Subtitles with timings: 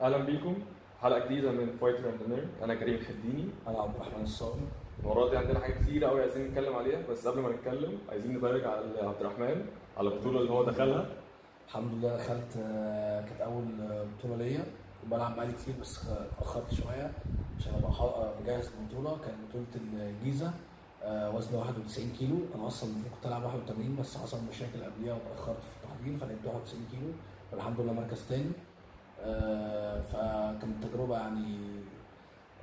[0.00, 0.54] أهلا بيكم.
[1.02, 3.48] حلقة جديدة من Fighter End أنا كريم الحديني.
[3.68, 4.60] أنا عبد الرحمن الصاوي.
[5.00, 8.64] المره دي عندنا حاجات كتيرة قوي عايزين نتكلم عليها بس قبل ما نتكلم عايزين نبارك
[8.64, 9.66] على عبد الرحمن
[9.96, 11.06] على البطولة اللي هو دخلها.
[11.68, 14.64] الحمد لله دخلت آه، كانت أول آه، بطولة ليا.
[15.06, 17.12] وبلعب بقالي كتير بس اتأخرت شوية
[17.58, 19.18] عشان أبقى آه، مجهز للبطولة.
[19.18, 19.66] كانت بطولة
[20.10, 20.50] الجيزة
[21.06, 22.36] وزن 91 كيلو.
[22.54, 26.86] أنا أصلا المفروض كنت ألعب 81 بس حصل مشاكل قبليها وأتأخرت في التحضير فلعبت 91
[26.90, 27.12] كيلو.
[27.52, 28.50] والحمد لله مركز تاني.
[30.12, 31.58] فكانت تجربة يعني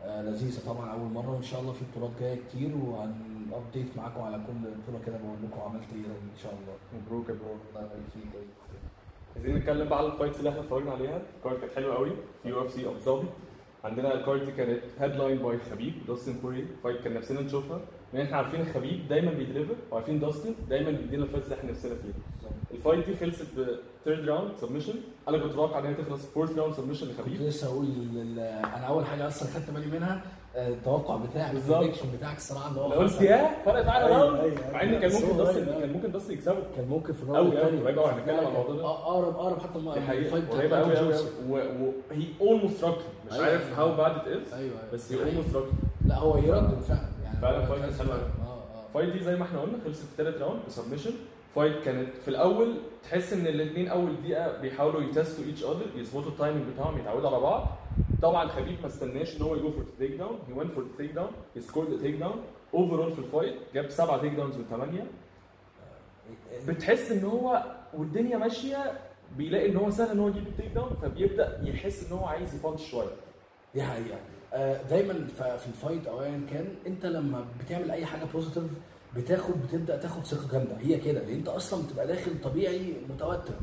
[0.03, 4.37] آه، لذيذة طبعا أول مرة وإن شاء الله في بطولات جاية كتير وهنابديت معاكم على
[4.37, 7.01] كل بطولة كده بقول لكم عملت إيه إن شاء الله.
[7.01, 7.51] مبروك يا bro.
[7.69, 8.41] الله يبارك فيك.
[9.35, 11.21] عايزين نتكلم بقى على ال fights اللي إحنا اتفرجنا عليها.
[11.37, 12.11] ال card كانت حلوة قوي
[12.43, 13.27] في UFC أبو ظبي.
[13.83, 17.79] عندنا ال card دي كانت headlined by خبيب داستن بورييه fight كان نفسنا نشوفها.
[18.15, 21.71] لأن إحنا عارفين خبيب دايما بي deliver وعارفين داستن دايما بيدينا ال fights اللي إحنا
[21.71, 22.13] نفسنا فيها
[22.71, 23.45] الفايت دي خلصت
[24.03, 24.93] بثيرد راوند سبمشن
[25.27, 27.85] أنا كنت متوقع إن هي تخلص فورث راوند سبمشن كنت لخبيب لسه أقول
[28.49, 30.21] أنا أول حاجة أصلا خدت بالي منها
[30.55, 31.55] آه، التوقع بتاعك.
[31.55, 33.23] البريدكشن بتاعك الصراحه ان هو أنا قلت حصل.
[33.25, 36.33] يا فرقت معانا أيوة، راوند أيوة، مع إن كان بس ممكن داستن كان ممكن داستن
[36.33, 36.57] يكسبه.
[36.75, 38.85] كان ممكن في الراوند الثاني قريبة وهنتكلم على الموضوع ده.
[38.85, 39.79] اقرب أقرب حتى
[40.17, 41.13] الفايت قريبة قوي قوي.
[41.49, 43.79] وهي اولموست ركن مش أيوة، عارف أيوة.
[43.79, 45.23] هاو باد ات از بس هي.
[45.23, 45.71] اولموست ركن
[46.05, 46.99] لا هو يرد فعلا.
[47.01, 48.07] يعني فعلا فايت كان حلوة.
[48.07, 48.21] فعلا.
[48.21, 48.63] آه.
[48.75, 48.85] آه.
[48.87, 51.11] الفايت دي زي ما إحنا قلنا خلصت في ثالث راوند بسبمشن
[51.55, 55.85] fight كانت في الأول تحس إن الاثنين أول دقيقة بيحاولوا ي test وا each other
[55.95, 57.67] يظبطوا ال timing بتاعهم يتعودوا على بعض.
[58.21, 61.61] طبعا خبيب ما استناش إن هو ي go for takedown he went for takedown he
[61.61, 62.41] scored takedown
[62.73, 65.05] overall في ال fight جاب سبعه takedowns من ثمانيه
[66.67, 68.99] بتحس إن هو والدنيا ماشية
[69.37, 72.61] بيلاقي إن هو سهل إن هو يجيب ال takedown فبيبدأ يحس إن هو عايز ي
[72.61, 73.09] punch شوية.
[73.75, 74.15] دي حقيقة.
[74.15, 74.19] آه،
[74.89, 78.63] دايما ف- في ال fight أو ايا كان أنت لما بتعمل أي حاجة positive
[79.15, 80.77] بتاخد بتبدأ تاخد ثقة جامدة.
[80.79, 83.53] هي كده لأن أنت أصلا بتبقى داخل طبيعي متوتر.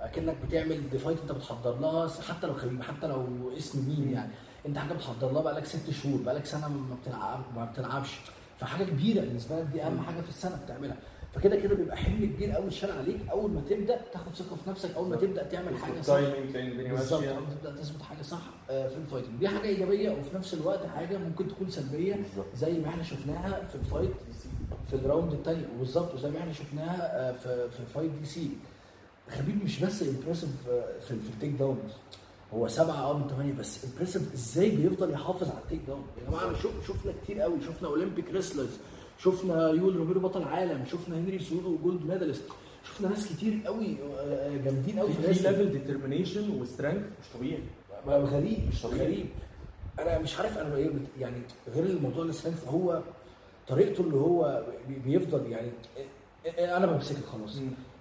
[0.00, 3.26] أكنك بتعمل دي fight أنت بتحضر لها حتى لو خبيب حتى لو
[3.58, 4.30] اسم مين يعني.
[4.66, 8.20] أنت حاجة بتحضر لها بقالك ست شهور بقالك سنة ما بتلعب ما بتلعبش.
[8.60, 10.96] فحاجة كبيرة بالنسبة لك دي أهم حاجة في السنة بتعملها.
[11.34, 14.94] فكده كده بيبقى حمل كبير قوي الشارع عليك أول ما تبدأ تاخد ثقة في نفسك
[14.96, 16.14] أول ما تبدأ تعمل حاجة صح.
[16.18, 20.54] بالظبط ماشيه تبدأ تظبط حاجة صح آه، في ال fighting دي حاجة إيجابية وفي نفس
[20.54, 22.46] الوقت حاجة ممكن تكون سلبية بالظبط.
[22.56, 24.10] زي ما إحنا شفناها في ال fight
[24.90, 28.50] في ال round الثاني وبالظبط وزي ما إحنا شفناها آه، في في fight دي سي
[29.30, 30.50] خبيب مش بس impressive
[31.08, 31.92] في في ال takedowns
[32.54, 36.54] هو سبعة آه من ثمانية بس impressive إزاي بيفضل يحافظ على ال takedown يا جماعة
[36.62, 37.60] شوف شفنا كتير قوي.
[37.60, 38.78] شفنا Olympic wrestlers
[39.18, 42.44] شفنا يويل روميرو بطل عالم شفنا هنري سيهودو gold medalist
[42.84, 45.22] شفنا ناس كتير قوي آه، جامدين قوي في.
[45.28, 47.58] level determination و strength مش طبيعي.
[48.06, 49.00] غريب مش طبيعي.
[49.06, 49.26] غريب.
[49.98, 50.90] أنا مش عارف أنا إيه
[51.20, 51.36] يعني
[51.74, 53.02] غير الموضوع ال strength هو
[53.68, 55.68] طريقته اللي هو بي- بيفضل يعني
[56.58, 57.58] إيه أنا بمسكك خلاص.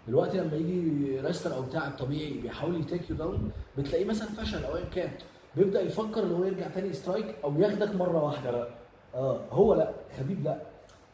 [0.07, 4.63] دلوقتي لما يجي wrestler أو بتاع الطبيعي بيحاول ي take you down بتلاقيه مثلا فشل
[4.63, 5.09] أو ايا كان
[5.55, 8.51] بيبدأ يفكر إن هو يرجع تاني strike أو ياخدك مرة واحدة.
[8.51, 8.67] لا.
[9.15, 10.61] آه هو لا خبيب لا.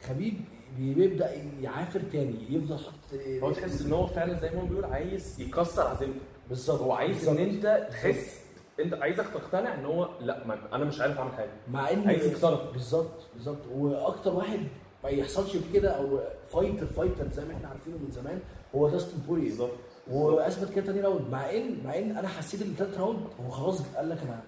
[0.10, 0.34] خبيب
[0.78, 1.32] بي- بيبدأ
[1.62, 5.88] يعافر تاني يفضل حاطط هو تحس إن هو فعلا زي ما هو بيقول عايز يكسر
[5.88, 6.20] عزيمته.
[6.50, 6.82] بالظبط.
[6.82, 7.38] هو عايز إن.
[7.38, 8.40] أنت تحس
[8.80, 11.50] أنت عايزك تقتنع إن هو لأ ما أنا مش عارف أعمل حاجة.
[11.72, 12.74] مع إن عايز يكسرك.
[12.74, 13.68] بالظبط بالظبط.
[13.72, 14.60] وأكتر واحد
[15.04, 16.20] ما يحصلش في كده أو
[16.52, 18.40] fighter fighter زي ما إحنا عارفينه من زمان
[18.76, 19.72] هو داستن بورييه بالظبط.
[20.12, 23.82] وأثبت كده تاني round مع ان مع إن أنا حسيت إن التالت round هو خلاص
[23.96, 24.40] قال لك أنا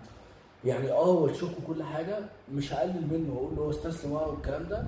[0.65, 1.23] يعني آه هو
[1.63, 2.19] وكل حاجة
[2.53, 4.83] مش هقلل منه واقول له هو استسلم آه والكلام ده.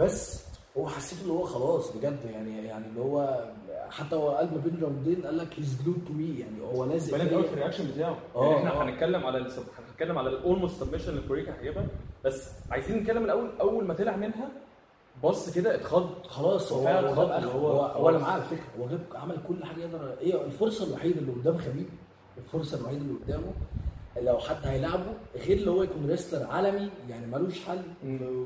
[0.00, 0.44] بس
[0.78, 3.44] هو حسيت إن هو خلاص بجد يعني يعني اللي هو
[3.90, 6.84] حتى هو قال ما بين round ين قال لك he's glued to me يعني هو
[6.84, 7.36] لازق باين فيا.
[7.36, 8.84] قوي في ال reaction بتاعه آه، يعني إحنا آه.
[8.84, 9.38] هنتكلم على.
[9.88, 11.86] هنتكلم على ال almost submission اللي بورييه كان هيجيبها
[12.24, 14.48] بس عايزين نتكلم الأول أول ما طلع منها
[15.24, 18.18] بص كده اتخض خلاص هو فعلا هو هو أنا.
[18.18, 21.88] معاه على فكرة هو جاب عمل كل حاجة يقدر إيه الفرصة الوحيدة اللي قدام خبيب
[22.38, 23.52] الفرصة الوحيدة اللي قدامه
[24.22, 25.12] لو حد هيلعبه
[25.46, 27.78] غير اللي هو يكون wrestler عالمي يعني ملوش حل.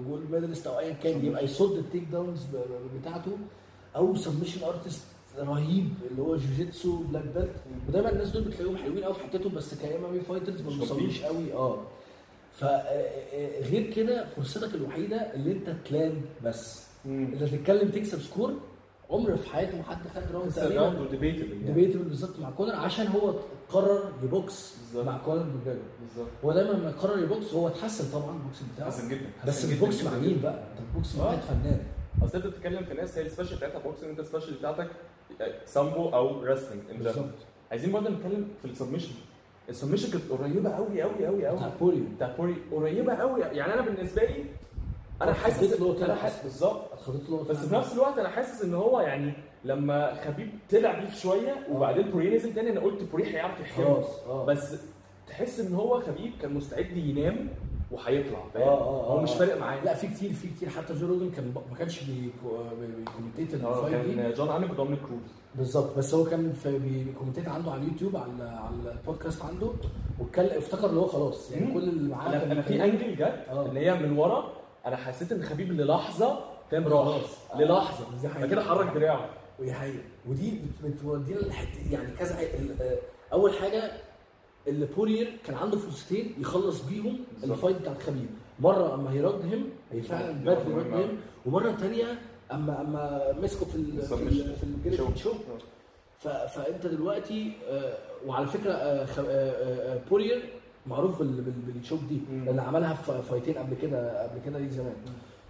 [0.06, 2.40] gold medalist أو ايا كان يبقى يصد ال takedowns
[3.00, 3.32] بتاعته
[3.96, 5.02] أو submission artist
[5.38, 7.50] رهيب اللي هو جوجيتسو black belt
[7.88, 11.22] ودايما الناس دول بتلاقيهم حلوين قوي في حتتهم بس ك MMA fighters ما مش بيوصلوش
[11.22, 11.78] قوي آه.
[12.52, 16.86] فغير كده فرصتك الوحيدة اللي أنت تلان بس.
[17.06, 18.54] اللي تتكلم تكسب score
[19.10, 23.34] عمر في حياته ما حد خد round تقريبا debatable debatable بالظبط مع كونر عشان هو
[23.72, 25.06] قرر يبوكس بالظبط.
[25.06, 26.28] مع كونر ماجريجور بالظبط.
[26.44, 28.90] هو دايما لما يقرر يبوكس هو اتحسن طبعا ال boxing بتاعه.
[28.90, 30.18] حسن جدا بس ال box مع.
[30.18, 31.36] مين بقى؟ انت ال box مع آه.
[31.36, 31.80] فنان.
[32.22, 34.88] أصل أنت بتتكلم في ناس هي ال special بتاعتها boxing انت ال special بتاعتك
[35.66, 37.30] سامبو أو wrestling ان
[37.70, 39.10] عايزين برضه نتكلم في ال submission
[39.68, 43.74] ال submission كانت قريبة قوي قوي قوي قوي بتاع بوريو بتاع بوري قريبة قوي يعني
[43.74, 44.44] أنا بالنسبة لي
[45.22, 46.14] أنا حاسس أنا.
[46.14, 46.82] حاسس بالظبط.
[47.50, 49.32] بس في نفس الوقت أنا حاسس إن هو يعني
[49.64, 54.44] لما خبيب طلع بيه شوية وبعدين بوريه نزل تاني أنا قلت بوريه هيعرف خلاص آه.
[54.44, 54.76] بس
[55.28, 57.48] تحس إن هو خبيب كان مستعد ينام
[57.90, 59.34] وهيطلع فاهم؟ آه، آه، هو مش آه.
[59.38, 59.84] فارق معاه.
[59.84, 60.68] لا في كتير في كتير.
[60.68, 64.70] حتى جو روجن كان ما كانش بيكو- بي commentate ال fight دي كان جون انيك
[64.70, 65.20] ودومينيك كروز.
[65.54, 65.98] بالظبط.
[65.98, 69.68] بس هو كان في بي commentate عنده على اليوتيوب على على البودكاست عنده
[70.20, 71.52] واتكلم افتكر ان هو خلاص.
[71.52, 71.74] يعني.
[71.74, 72.84] كل اللي معاه أنا في.
[72.84, 73.66] angle جت آه.
[73.70, 74.52] ان هي من ورا
[74.86, 76.38] أنا حسيت ان خبيب للحظة
[76.70, 77.20] فاهم راح.
[77.58, 78.28] للحظة.
[78.28, 79.28] فكده حرك دراعه
[79.58, 82.38] ودي حقيقة ودي بت- بتودينا لحته يعني كذا
[82.80, 82.98] آه،
[83.32, 83.92] أول حاجة
[84.68, 87.18] اللي بوريه كان عنده فرصتين يخلص بيهم.
[87.44, 88.26] ال fight بتاعت خبيب
[88.60, 92.18] مرة أما hurt him هي فعلا مهمة him ومرة ثانية
[92.52, 94.58] اما أما مسكه في ال في, ال Submission.
[94.58, 95.32] في ال guillotine choke
[96.20, 97.94] فأنت دلوقتي آه،
[98.26, 99.98] وعلى فكرة آه،
[100.86, 102.20] آه، آه، آه، معروف بال- بال- بال choke دي.
[102.46, 104.94] لأن عملها في فايتين قبل كده قبل كده دي زمان.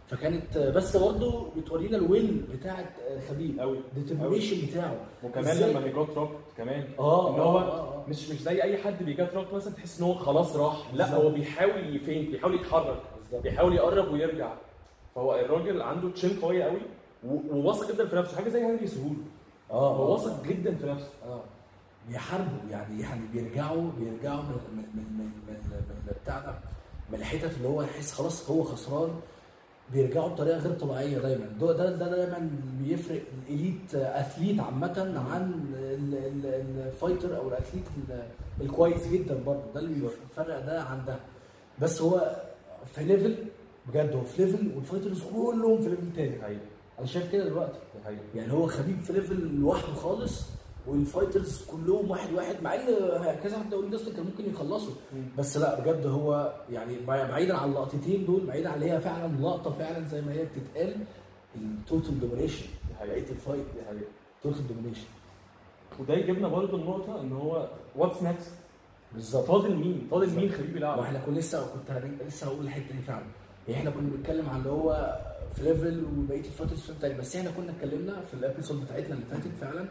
[0.09, 4.97] فكانت آه، بس برضه بتورينا ال will بتاعت آه، خبيب قوي ال determination بتاعه.
[5.25, 6.85] وكمان؟ لما هي جوت روك كمان.
[6.99, 8.05] آه إن هو آه، آه، آه.
[8.09, 10.95] مش مش زي أي حد بيجات روك مثلا تحس إن هو خلاص راح.
[10.95, 11.15] لا.
[11.17, 13.03] هو بيحاول يفين بيحاول يتحرك.
[13.43, 14.53] بيحاول يقرب ويرجع.
[15.15, 16.79] فهو الراجل عنده تشين قوية قوي
[17.51, 18.37] وواثق جدا في نفسه.
[18.37, 19.17] حاجة زي هنري سهول.
[19.71, 21.09] آه هو آه، واثق جدا في نفسه.
[21.25, 21.41] آه.
[22.09, 26.55] بيحاربوا يعني يعني بيرجعوا بيرجعوا من من من من من, من بتاع ده
[27.13, 29.11] من الحتت اللي هو يحس خلاص هو خسران
[29.93, 31.47] بيرجعوا بطريقة غير طبيعية دايما.
[31.61, 32.51] ده ده, ده دايما
[32.81, 38.23] بيفرق ال elite athlete عامة عن ال- ال- ال fighter أو ال athlete ال-
[38.61, 39.63] الكويس جدا برضه.
[39.75, 41.17] ده اللي بيفرق ده عن ده.
[41.83, 42.37] بس هو
[42.95, 43.37] في level
[43.89, 46.43] بجد هو في level وال fighters كلهم في level تاني.
[46.43, 46.61] حقيقه
[46.99, 47.79] أنا شايف كده دلوقتي.
[48.35, 50.43] يعني هو خبيب في level لوحده خالص
[50.87, 52.81] وال fighters كلهم واحد واحد مع إن
[53.45, 54.95] كذا حد يقول كان ممكن يخلصوا.
[55.39, 59.71] بس لا بجد هو يعني بعيدا عن اللقطتين دول بعيدا عن اللي هي فعلا لقطة
[59.71, 60.97] فعلا زي ما هي بتتقال
[61.57, 62.67] ال total domination
[63.01, 64.11] بقية ال fight دي حقيقة.
[64.43, 65.07] total domination
[66.01, 68.53] وده يجيبنا برضه النقطة إن هو what's next
[69.15, 69.45] بالظبط.
[69.45, 73.03] فاضل مين؟ فاضل مين خبيب ما يلعب إحنا كنا لسه كنت لسه هقول الحتة دي
[73.03, 73.27] فعلا.
[73.69, 75.19] يعني إحنا كنا بنتكلم عن اللي هو
[75.55, 79.27] في level وبقية ال fighters في بس إحنا كنا اتكلمنا في ال episode بتاعتنا اللي
[79.27, 79.89] فاتت فعلا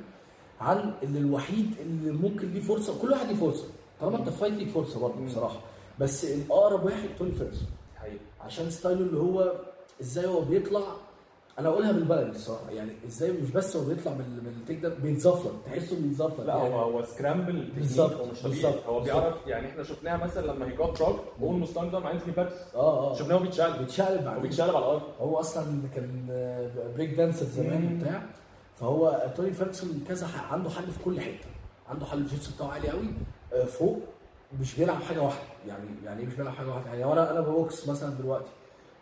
[0.61, 3.65] عن اللي الوحيد اللي ممكن ليه فرصة؟ كل واحد ليه فرصة.
[4.01, 5.25] طالما انت في fight ليك فرصة برضه.
[5.25, 5.59] بصراحة.
[5.99, 7.67] بس الأقرب واحد توني فيرجسون
[8.41, 9.53] عشان style ه اللي هو
[10.01, 10.81] إزاي هو بيطلع
[11.59, 15.95] أنا أقولها بالبلدي الصراحه يعني إزاي مش بس هو بيطلع من ال takedown بيتزفلط تحسه
[16.01, 16.73] بيتزفلط لا يعني.
[16.75, 18.73] هو هو scramble بالظبط، هو مش طبيعي.
[18.87, 18.99] هو.
[18.99, 22.53] بيعرف يعني إحنا شفناها مثلا لما he got rocked almost time ده مع انتوني باتس
[22.75, 23.15] آه آه.
[23.15, 23.79] شفناه بيتشقلب.
[23.79, 24.27] بيتشقلب
[24.75, 25.01] على الأرض.
[25.19, 25.63] هو أصلا
[25.95, 26.25] كان
[26.95, 27.95] break dancer زمان.
[27.97, 28.23] وبتاع.
[28.79, 31.49] فهو توني فيرجسون كذا عنده حل في كل حتة.
[31.89, 33.07] عنده حل ال jitsu بتاعه عالي قوي
[33.53, 33.99] آه، فوق
[34.59, 35.43] مش بيلعب حاجة واحدة.
[35.67, 38.49] يعني يعني إيه مش بيلعب حاجة واحدة؟ يعني أنا أنا ب box مثلا دلوقتي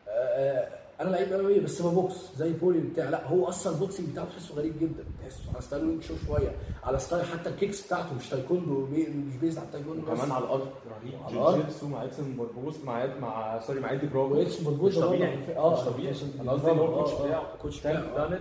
[0.08, 0.70] آه، آه،
[1.02, 4.28] أنا لعيب MMA بس ب box زي بولي بتاع لا هو أصلا ال boxing بتاعه
[4.30, 6.52] تحسه غريب جدا تحسه على style wing chun شوية
[6.84, 10.10] على style حتى ال kicks بتاعته مش تايكوندو بي- مش based على التايكوندو بس.
[10.20, 10.68] وكمان على الأرض
[11.02, 11.14] رهيب.
[11.24, 11.58] على.
[11.58, 14.34] جوجيتسو مع ادسون بربوس مع مع sorry مع ايدي برافو.
[14.64, 15.56] بربوس مش طبيعي.
[15.58, 16.16] آه، مش طبيعي.
[16.42, 17.54] أنا قصدي ان هو ال coach آه، آه، بتاعه.
[17.56, 18.40] ال coach بتاعه، آه.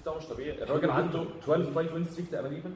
[0.00, 0.62] بتاعه مش طبيعي.
[0.62, 2.70] الراجل عنده 12 fight win streak تقريبا.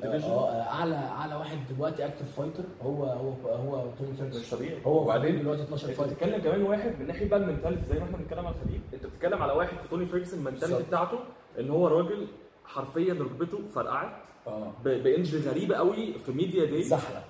[0.00, 4.10] في ال division آه آه، أعلى أعلى واحد دلوقتي active fighter هو هو هو توني
[4.12, 4.78] مش فيرجسون طبيعي.
[4.86, 7.98] هو وبعدين؟ دلوقتي 12 أنت fight بتتكلم كمان واحد من ناحية بقى ال mentality زي
[7.98, 10.82] ما إحنا بنتكلم على الخبيب أنت بتتكلم على واحد في توني فيرجسون ال mentality.
[10.82, 11.18] بتاعته
[11.60, 12.26] إن هو راجل
[12.64, 14.12] حرفيا ركبته فرقعت
[14.46, 14.72] آه.
[14.84, 17.22] ب- ب injury غريبه قوي في media day زحلة.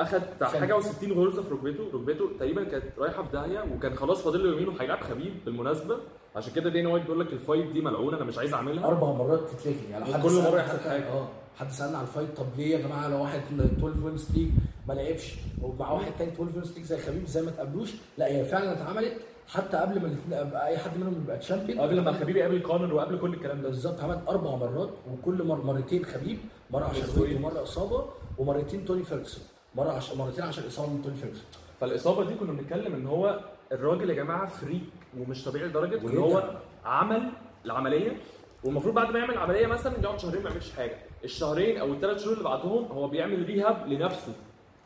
[0.00, 1.84] أخد بتاع حاجة و60 غرزه في ركبته.
[1.94, 5.96] ركبته تقريبا كانت رايحة في داهية وكان خلاص فاضل له يومين وهيلعب خبيب بالمناسبة.
[6.36, 8.86] عشان كده دينا وايت بيقول لك ال fight دي ملعونة أنا مش عايز أعملها.
[8.86, 11.12] أربع مرات تتلغي يعني حد كل حتى- يحصل حاجة.
[11.12, 11.28] آه.
[11.56, 14.50] حد سألنا على ال fight طب ليه يا جماعة؟ لو واحد 12 win streak
[14.88, 18.44] ما لعبش ومع واحد تاني 12 win streak زي خبيب زي ما تقابلوش لا هي
[18.44, 19.14] فعلا اتعملت
[19.48, 23.34] حتى قبل ما أي حد منهم يبقى champion قبل ما خبيب يقابل كونر وقبل كل
[23.34, 23.68] الكلام ده.
[23.68, 26.38] بالظبط عملت أربع مرات وكل مر مرتين خبيب
[26.70, 27.20] مرة عشان.
[27.20, 28.04] weight ومرة إصابة
[28.38, 29.44] ومرتين توني فيرجسون.
[29.74, 31.44] مرة عشان مرتين عشان إصابة من توني فيرجسون.
[31.80, 33.40] فالإصابة دي كنا بنتكلم إن هو
[33.72, 34.82] الراجل يا جماعة freak
[35.18, 36.16] ومش طبيعي لدرجة إن.
[36.16, 36.50] هو
[36.84, 37.30] عمل
[37.64, 38.16] العملية
[38.64, 40.96] والمفروض بعد ما يعمل العملية مثلا يقعد شهرين ما يعملش حاجة.
[41.24, 44.32] الشهرين أو الثلاث شهور اللي بعدهم هو بيعمل rehab لنفسه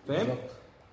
[0.08, 0.36] فاهم.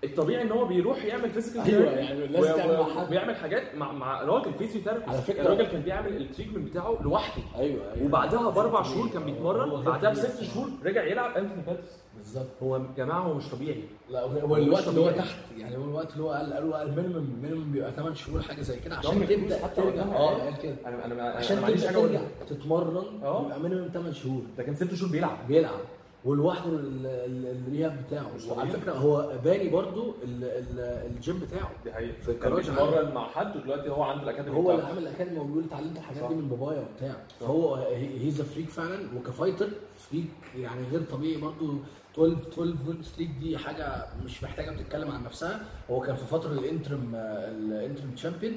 [0.03, 3.10] الطبيعي إن هو بيروح يعمل physical أيوة، يعني لازم تعمل مع حد.
[3.10, 7.43] بيعمل حاجات مع مع راجل physiotherapy على فكرة- الراجل كان بيعمل ال treatment بتاعه لوحده.
[7.55, 8.05] أيوه أيوه.
[8.05, 10.10] وبعدها بأربع شهور كان بيتمرن بعدها.
[10.12, 12.48] بست شهور رجع يلعب انتوني باتس بالظبط.
[12.63, 13.84] هو يا جماعة هو مش طبيعي.
[14.10, 15.12] لا هو الوقت اللي هو.
[15.12, 18.62] تحت يعني هو الوقت اللي هو قال قالوا ال minimum minimum بيبقى 8 شهور حاجة
[18.62, 20.01] زي كده عشان تبدأ ترجع.
[20.03, 20.41] آه قال.
[20.41, 20.75] قال كده.
[20.86, 23.03] أنا أنا عشان تبدأ ترجع تتمرن.
[23.17, 24.41] يبقى minimum 8 شهور.
[24.58, 25.38] ده كان ست شهور بيلعب.
[25.48, 25.79] بيلعب.
[26.25, 28.31] ولوحده ال- ال- ال rehab بتاعه.
[28.49, 28.69] وعلى.
[28.71, 31.71] فكرة هو باني برضو ال- ال- الجيم بتاعه.
[31.83, 32.13] دي حقيقة.
[32.21, 34.83] في الجراج بيتمرن مع حد ودلوقتي هو عنده ال academy هو اللي.
[34.83, 36.23] عامل ال academy وبيقول اتعلمت الحاجات.
[36.29, 37.15] دي من بابايا وبتاع.
[37.39, 39.67] فهو he's freak فعلا وك fighter
[40.00, 40.25] freak
[40.57, 41.73] يعني غير طبيعي برضو.
[42.13, 45.65] 12 12 win streak دي حاجة مش محتاجة بتتكلم عن نفسها.
[45.91, 48.53] هو كان في فترة ال interim ال interim champion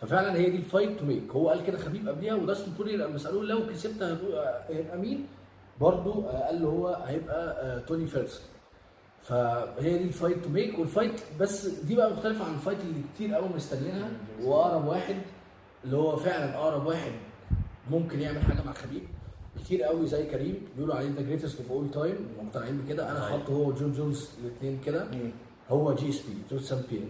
[0.00, 3.18] ففعلا هي دي ال fight to make هو قال كده خبيب قبليها وداستن بورييه لما
[3.18, 4.02] سألوه لو كسبت
[4.68, 5.26] هيبقى مين
[5.82, 8.42] برضه قال له هو هيبقى آه، توني فيرجسون
[9.22, 12.80] فهي دي ال fight to make وال fight بس دي بقى مختلفة عن ال fight
[12.80, 14.10] اللي كتير قوي مستنيينها.
[14.42, 15.16] واقرب واحد
[15.84, 17.12] اللي هو فعلا أقرب واحد
[17.90, 19.02] ممكن يعمل حاجة مع خبيب
[19.64, 23.10] كتير قوي زي كريم بيقولوا عليه the greatest of all time مقتنعين بكده.
[23.10, 25.06] أنا حاطه هو وجون جونز الاثنين كده.
[25.70, 27.08] هو جي اس بي جورج سان بيير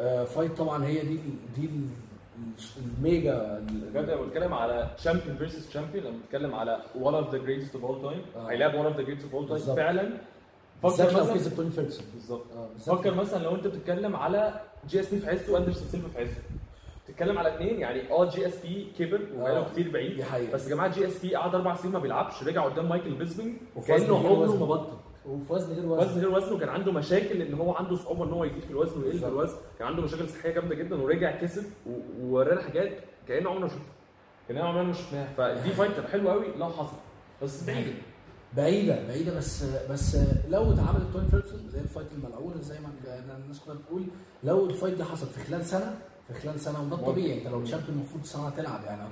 [0.00, 1.18] آه fight طبعا هي دي
[1.56, 1.70] دي
[2.98, 7.38] ال mega بجد أنا بتكلم على champion versus champion لما بتكلم على one of the
[7.46, 8.50] greatest of all time آه.
[8.50, 9.76] هيلعب one of the greatest of all time بالظبط.
[9.76, 10.10] فعلا
[10.82, 11.70] فكر لو مثلا كسب توني
[12.14, 16.08] بالظبط آه، فكر مثلا لو أنت بتتكلم على جي اس بي في عزه وأندرسون سيلفا
[16.08, 16.42] في عزه
[17.08, 19.68] بتتكلم على اثنين يعني آه جي اس بي كبر وبقاله آه.
[19.72, 20.24] كتير بعيد.
[20.52, 23.54] بس يا جماعة جي اس بي قعد أربع سنين ما بيلعبش رجع قدام مايكل بيسبنج
[23.76, 24.56] وفي كأنه وزن غير عمره.
[24.58, 24.92] ما بطل
[25.28, 28.30] وفي وزن غير وزن وزن غير وزنه كان عنده مشاكل إن هو عنده صعوبة إن
[28.30, 29.26] هو يزيد في الوزن ويقل في.
[29.26, 29.56] الوزن.
[29.78, 31.64] كان عنده مشاكل صحية جامدة جدا ورجع كسب
[32.20, 32.92] وورانا حاجات
[33.28, 33.88] كأنه عمرنا ما شفناها.
[34.48, 35.32] كاننا عمرنا ما شفناها.
[35.36, 36.96] فدي fight كانت حلوة قوي لو حصل.
[37.42, 37.94] بس بعيد
[38.56, 39.36] بعيدة بعيدة.
[39.36, 40.16] بس بس
[40.48, 44.02] لو اتعملت توني فيرجسون هي ال fight الملعونة زي ما كان الناس كلها بتقول
[44.44, 47.62] لو ال fight دي حصلت في خلال سنة في خلال سنة وده الطبيعي انت لو
[47.64, 49.08] champion المفروض سنة تلعب يعني.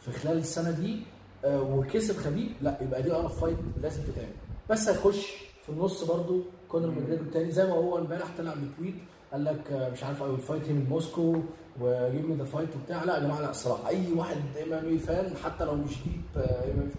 [0.00, 1.02] في خلال السنة دي
[1.44, 4.28] آه، وكسب خبيب لا يبقى دي أقرب fight لازم تتعمل.
[4.70, 7.50] بس هيخش في النص برضو كونر ماجريجور تاني.
[7.50, 8.94] زي ما هو امبارح طلع ب tweet
[9.32, 11.36] قال لك آه، مش عارف I will fight him Moscow
[11.80, 13.04] و give me the fight وبتاع.
[13.04, 16.90] لا يا جماعة لا الصراحة أي واحد MMA fan حتى لو مش deep ام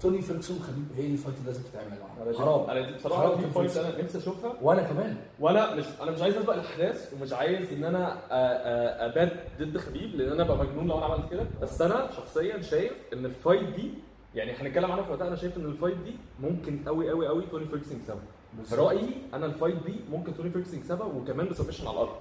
[0.00, 2.38] توني فيرجسون خبيب هي ال fight اللي لازم تتعمل يا جماعة.
[2.38, 2.70] حرام.
[2.70, 3.76] أنا دي بصراحة دي fight.
[3.76, 4.52] أنا نفسي أشوفها.
[4.62, 5.16] وأنا كمان.
[5.40, 8.18] وأنا مش أنا مش عايز أسبق الأحداث ومش عايز إن أنا
[9.06, 11.46] أ bet ضد خبيب لأن أنا ابقى مجنون لو أنا عملت كده.
[11.62, 13.90] بس أنا شخصيا شايف إن ال fight دي
[14.34, 17.46] يعني هنتكلم عنها في وقتها أنا شايف إن ال fight دي ممكن قوي قوي قوي
[17.46, 18.22] توني فيرجسون يكسبها
[18.64, 22.16] في رأيي أنا ال fight دي ممكن توني فيرجسون يكسبها وكمان ب submission على الأرض.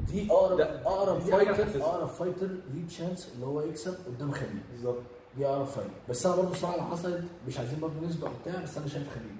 [0.00, 1.82] دي اقرب أقرب فايتر.
[1.82, 4.98] أقرب فايتر ليه تشانس اللي هو يكسب قدام خبيب بالظبط.
[5.36, 8.78] دي أقرب fight بس أنا برضه الصراحه لو حصلت مش عايزين برضه نسبق وبتاع بس
[8.78, 9.36] أنا شايف خبيب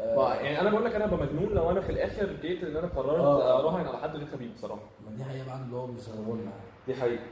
[0.00, 2.86] آه، يعني أنا بقول لك أنا ابقى مجنون لو أنا في الآخر جيت إن أنا
[2.86, 3.60] قررت آه.
[3.60, 4.80] أراهن على حد غير خبيب بصراحة.
[5.10, 6.52] ما دي حقيقة بعد اللي هو بيصوروا لنا.
[6.86, 7.22] دي حقيقة.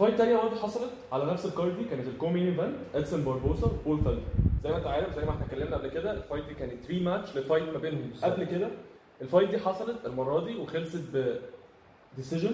[0.00, 3.66] fight تانية برضه حصلت على نفس ال card دي كانت ال co-main event ادسون باربوسا
[3.66, 4.22] وبول فيلدر
[4.64, 7.02] زي ما انت عارف زي ما إحنا اتكلمنا قبل كده ال fight دي كانت rematch
[7.04, 8.10] ل fight ما بينهم.
[8.22, 8.68] قبل كده
[9.22, 11.36] ال fight دي حصلت المرة دي وخلصت ب
[12.16, 12.50] decision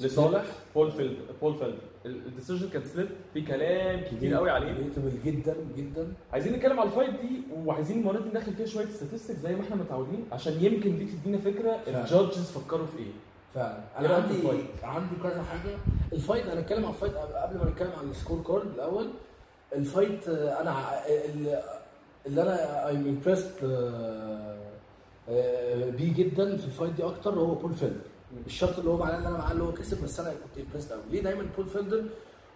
[0.00, 4.34] لصالح بول فيلدر بول فيلدر ال decision كان split في كلام كتير.
[4.34, 4.72] قوي عليه.
[4.72, 6.12] debatable جدا جدا.
[6.32, 9.62] عايزين نتكلم على ال fight دي وعايزين المرة دي ندخل فيها شوية statistics زي ما
[9.62, 11.78] إحنا متعودين عشان يمكن دي تدينا فكرة.
[11.88, 13.12] ال judges فكروا في إيه.
[13.56, 13.78] فعلا.
[13.98, 14.48] أنا عندي؟
[14.82, 15.74] عندي كذا حاجة.
[16.12, 19.10] ال fight أنا أتكلم عن ال fight قبل ما نتكلم عن ال scorecard الأول.
[19.74, 20.74] ال fight آه، أنا
[21.24, 21.62] اللي-
[22.42, 23.64] أنا I'm impressed
[25.98, 28.00] بيه جدا في ال fight دي أكتر هو بول فيلدر.
[28.46, 30.92] مش شرط اللي هو معناه إن أنا معاه اللي هو كسب بس أنا كنت impressed
[30.92, 32.04] قوي ليه دايما بول فيلدر؟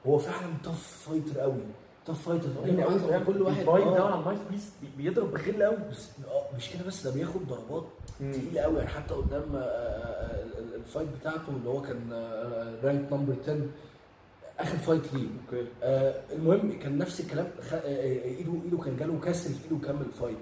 [0.07, 1.61] هو فعلا tough fighter قوي
[2.07, 3.95] tough fighter يعني؟ عنده كل واحد ال fight آه.
[3.99, 6.09] ده على المايك بيس بي- بيضرب بغل قوي بس
[6.57, 7.85] مش كده بس ده بياخد ضربات.
[8.19, 10.60] تقيلة قوي يعني حتى قدام آه، آه،
[10.91, 12.13] ال fight بتاعته اللي هو كان
[12.85, 13.67] ranked number 10
[14.59, 15.27] آخر fight ليه.
[15.47, 15.67] okay.
[15.83, 17.73] آه، المهم كان نفس الكلام خ...
[17.75, 20.37] آه، آه، إيده إيده كان جاله كسر في إيده كمل ال fight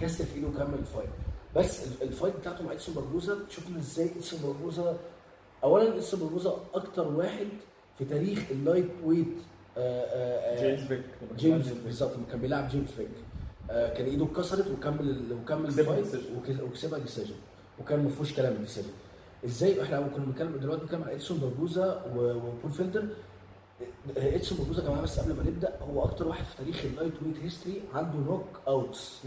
[0.00, 1.08] كسر في إيده كمل ال fight
[1.56, 4.96] بس ال- ال fight بتاعته مع إدسون باربوزا شفنا إزاي إدسون باربوزا
[5.64, 7.46] اولا إدسون باربوزا أكتر واحد
[7.98, 9.26] في تاريخ ال lightweight
[9.78, 11.02] آه، آه، آه، جيمس فيك
[11.36, 13.08] جيمس بالظبط كان بيلعب جيمس فيك
[13.68, 16.06] كان إيده اتكسرت وكمل وكمل ال fight
[16.62, 17.34] وكسبها decision
[17.80, 18.88] وكان ما فيهوش كلام ال decision
[19.44, 23.04] إزاي إحنا كنا بنتكلم دلوقتي بنتكلم عن ادسون باربوزا و- وبول فيلدر
[24.16, 27.36] ادسون باربوزا يا جماعة بس قبل ما نبدأ هو أكتر واحد في تاريخ ال lightweight
[27.42, 29.20] history عنده knockouts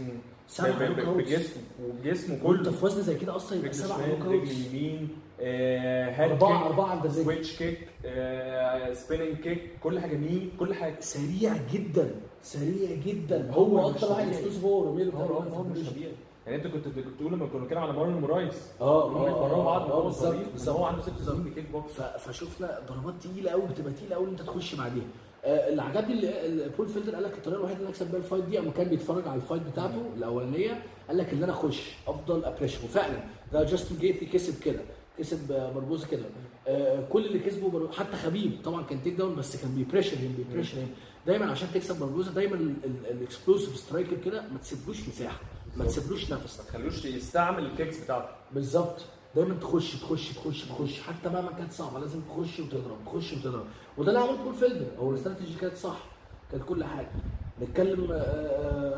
[0.48, 2.70] سبع نوك اوتس بجسمه وبجسمه كله.
[2.70, 5.08] في وزن زي كده أصلا يبقى رجل سبع نوك رجل اوتس يمين
[5.40, 7.08] آه، هاد كيك، أربعة عند.
[7.08, 10.96] سويتش كيك آه، سبيننج كيك كل حاجة مين كل حاجة.
[11.00, 12.10] سريع جدا
[12.42, 13.50] سريع جدا.
[13.50, 14.28] هو أكتر واحد.
[14.28, 15.78] اكسكلوسيف هو روميلو هو مش.
[15.88, 16.12] طبيعي.
[16.46, 19.94] يعني انت كنت بتقول لما كنا بنتكلم على مارلون مورايس آه هم بيتمرنوا بعض آه
[19.94, 21.10] هو بالظبط بس بالظبط هو عنده ست.
[21.26, 25.04] سنين بكيك بوكس فشفنا ضربات تقيلة قوي بتبقى تقيلة قوي إن أنت تخش بعديها.
[25.44, 26.12] آه، اللي عجبني
[26.46, 28.88] اللي- بول فيلدر قال لك الطريقة الوحيدة اللي أكسب بيها ال fight دي أما كان
[28.88, 31.92] بيتفرج على ال fight بتاعته الأولانية قال لك إن أنا أخش.
[32.08, 33.18] أفضل أ pressure وفعلا
[33.52, 34.80] ده جاستن جيثي كسب كده
[35.18, 36.22] كسب باربوزا كده.
[36.68, 40.78] آه، كل اللي كسبه حتى خبيب طبعا كان takedown بس كان بي pressure بي pressure
[41.26, 42.74] دايما عشان تكسب باربوزا دايما
[43.10, 45.40] ال explosive striker كده ما تسيبلوش مساحة.
[45.76, 48.28] ما تسيبلوش نفس ما تخلوش يستعمل ال kicks بتاعته.
[48.52, 49.00] بالظبط.
[49.36, 51.00] دايما تخش تخش تخش تخش.
[51.00, 53.64] حتى مهما كانت صعبة لازم تخش وتضرب تخش وتضرب.
[53.98, 55.98] وده اللي عمل بول فيلدر هو الاستراتيجي كانت صح
[56.52, 57.08] كانت كل حاجة.
[57.62, 58.12] نتكلم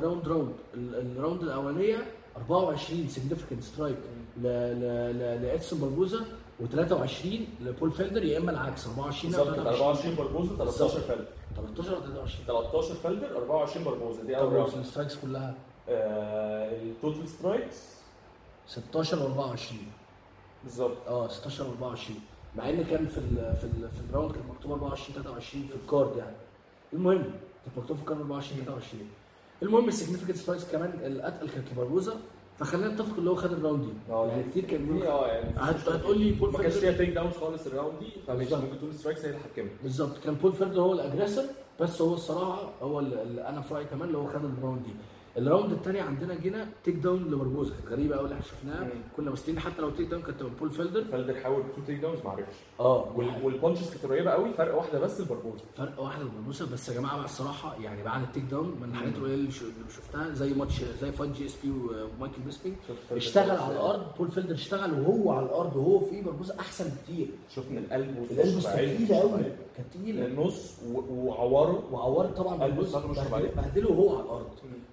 [0.02, 2.06] round round ال- ال round الاولانيه
[2.36, 3.96] 24 significant strike
[4.42, 6.20] لإدسون باربوزا
[6.62, 7.26] و23
[7.60, 11.24] لبول فيلدر يا إما العكس 24 أو بالظبط 23 24 بربوزه 13 فلدر
[11.56, 15.54] 13 أو 23 13 فلدر 24 بربوزه دي أول راوند السترايكس كلها.
[15.88, 17.76] ال total strikes
[18.66, 19.80] 16 و 24
[20.64, 20.96] بالظبط.
[21.08, 22.20] آه 16 و 24
[22.56, 25.74] مع إن كان في ال في ال في ال round كان مكتوب 24 23 في
[25.84, 26.36] ال card يعني.
[26.92, 29.02] المهم كان مكتوب في ال card 24 23
[29.62, 32.14] المهم ال significant strikes كمان الاتقل كانت لبربوزا
[32.58, 34.12] فخلينا نتفق اللي هو خد ال round دي.
[34.12, 37.66] يعني كتير كان بيقولوا آه يعني هت- هتقول لي بول ما كانش فيها takedowns خالص
[37.66, 38.52] ال round دي فمش.
[38.52, 40.18] ممكن تقول strikes هي اللي حكمت بالظبط.
[40.24, 41.44] كان بول فيلدر هو ال aggressor
[41.80, 44.92] بس هو الصراحة هو اللي أنا في رأيي كمان اللي هو خد ال round دي.
[45.38, 48.88] ال round الثاني عندنا جينا takedown لبربوزا كانت غريبة قوي اللي إحنا شفناها.
[49.16, 51.04] كنا مستنيين حتى لو تيك داون كانت بول فيلدر.
[51.04, 52.56] فلدر حاول تو تيك داونز ما عرفش.
[52.80, 53.12] آه.
[53.16, 57.16] وال- والبانشز كانت قريبة قوي فرق واحدة بس البربوزه فرق واحد لبربوسا بس يا جماعة
[57.16, 59.50] بقى الصراحة يعني بعد التيك داون من الحاجات القليله اللي
[59.90, 62.74] شفتها زي ماتش زي فايت جي اس بي ومايكل بيسبي.
[63.12, 67.28] اشتغل على الأرض بول فيلدر اشتغل وهو على الأرض وهو في بربوسا أحسن بكتير.
[67.54, 69.42] شفنا القلب القلب كانت تقيلة قوي
[69.76, 70.26] كانت تقيلة.
[70.26, 73.50] النص وعوره وعورت طبعا طبيعية.
[73.56, 74.46] بهدله وهو على الأرض.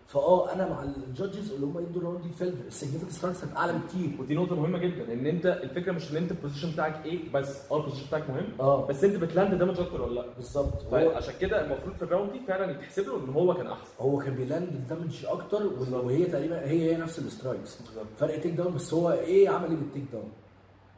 [0.07, 3.41] فآه أنا مع ال judges اللي هم يدوا ال round دي فيلدر ال significant strikes
[3.41, 4.09] كانت أعلى بكتير.
[4.19, 7.71] ودي نقطة مهمة جدا إن أنت الفكرة مش إن أنت ال position بتاعك إيه بس
[7.71, 8.85] أه ال position بتاعك مهم آه.
[8.87, 10.83] بس أنت بت land damage أكتر ولا لأ؟ بالظبط.
[10.93, 13.91] هو فعشان كده المفروض في ال round دي فعلا يتحسب له إن هو كان أحسن.
[13.99, 15.63] هو كان بي land ال damage أكتر.
[15.91, 17.79] وهي تقريبا هي هي نفس ال strikes
[18.17, 20.31] فرق takedown بس هو إيه عمل إيه بال takedown؟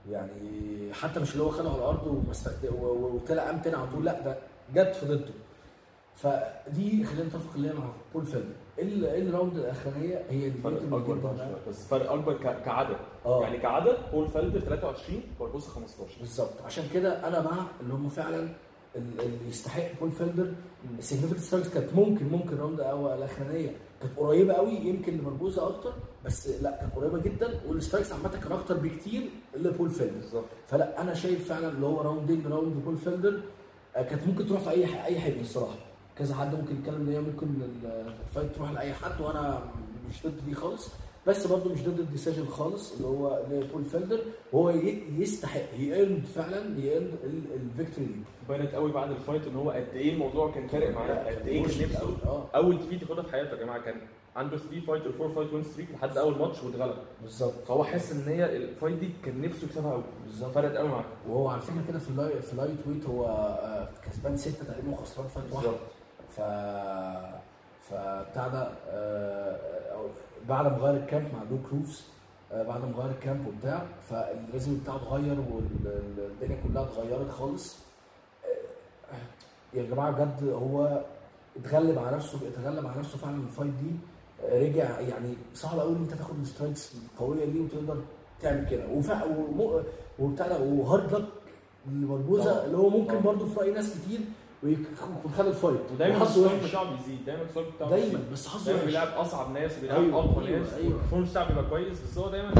[0.09, 2.23] يعني حتى مش اللي هو خده على الأرض
[2.81, 4.37] وطلع قام تاني على طول لأ ده
[4.75, 5.33] جت في ضده.
[6.15, 7.83] فدي خلينا نتفق اللي هي مع
[8.13, 11.55] بول ال- ال round الأخرانية هي اللي فرق بيتم أكبر جدا.
[11.69, 12.33] بس فرق أكبر
[12.65, 12.95] كعدد.
[13.25, 13.41] آه.
[13.41, 16.61] يعني كعدد بول فلدر 23 بربوسا 15 بالظبط.
[16.65, 18.39] عشان كده أنا مع اللي هم فعلا
[18.95, 20.53] ال- اللي يستحق بول فيلدر.
[20.99, 23.71] ال significant strikes كانت ممكن ممكن round أو الأخرانية.
[24.01, 25.93] كانت قريبة قوي يمكن لمربوزه أكتر
[26.25, 27.59] بس لا كانت قريبة جدا.
[27.67, 29.21] وال strikes عامة كان أكتر بكتير
[29.55, 30.13] لبول فيلدر.
[30.13, 30.45] بالظبط.
[30.67, 33.39] فلا أنا شايف فعلا اللي هو راوندين round بول فيلدر
[33.95, 35.75] آه، كانت ممكن تروح في أي أي حتة الصراحة.
[36.19, 39.59] كذا حد ممكن يتكلم ان هي ممكن ال- ال fight تروح لأي حد وأنا
[40.09, 40.89] مش ضد دي خالص.
[41.27, 44.19] بس برضه مش ضد ال decision خالص اللي هو لبول فيلدر
[44.53, 44.69] وهو
[45.17, 47.15] يستحق يقلد فعلا يقلد
[47.55, 48.15] ال victory دي.
[48.49, 51.61] بانت قوي بعد ال fight إن هو قد إيه الموضوع كان فارق معاه قد إيه
[51.65, 52.45] كان نفسه آه.
[52.55, 53.81] أول defeat ياخدها في حياته يا جماعة.
[53.81, 53.95] كان
[54.35, 56.95] عنده 3 fight أو 4 fight win streak لحد أول ماتش واتغلب.
[57.21, 57.53] بالظبط.
[57.67, 60.03] فهو حس إن هي ال fight دي كان نفسه يكسبها قوي.
[60.23, 60.51] بالظبط.
[60.51, 61.05] فرقت قوي معاه.
[61.29, 65.45] وهو على فكرة كده في اللاي في lightweight هو آه، كسبان ستة تقريبا وخسران fight
[65.53, 65.81] واحدة بالظبط.
[66.37, 66.41] ف
[67.89, 69.57] فبتاع ده آه،
[69.95, 72.03] أو- بعد ما غير ال camp مع دوك روفوس
[72.51, 77.77] آه، بعد ما غير ال camp وبتاع فال rhythm بتاعه اتغير والدنيا كلها اتغيرت خالص
[78.45, 81.01] آه، يا جماعة بجد هو
[81.57, 83.91] اتغلب على نفسه اتغلب على نفسه فعلا ال fight دي
[84.45, 87.97] آه، رجع يعني صعب قوي إن أنت تاخد ال strikes القويه دي وتقدر
[88.41, 89.21] تعمل كده وفع
[90.19, 91.25] وبتاع وهارد لك.
[92.65, 93.19] اللي هو ممكن.
[93.21, 94.19] برضه في رأي ناس كتير
[94.63, 95.79] ويكون خد الفايت.
[95.93, 96.37] ودايما وحش.
[96.69, 98.19] بتاعه بيزيد دايما الستايل بتاعه دايما.
[98.33, 100.73] بس حظه دايما بيلعب أصعب ناس وبيلعب أيوة، أقوى أيوة، ناس.
[100.73, 100.87] أيوة.
[100.93, 102.51] والبرفورمانس بتاعه بيبقى كويس بس هو دايما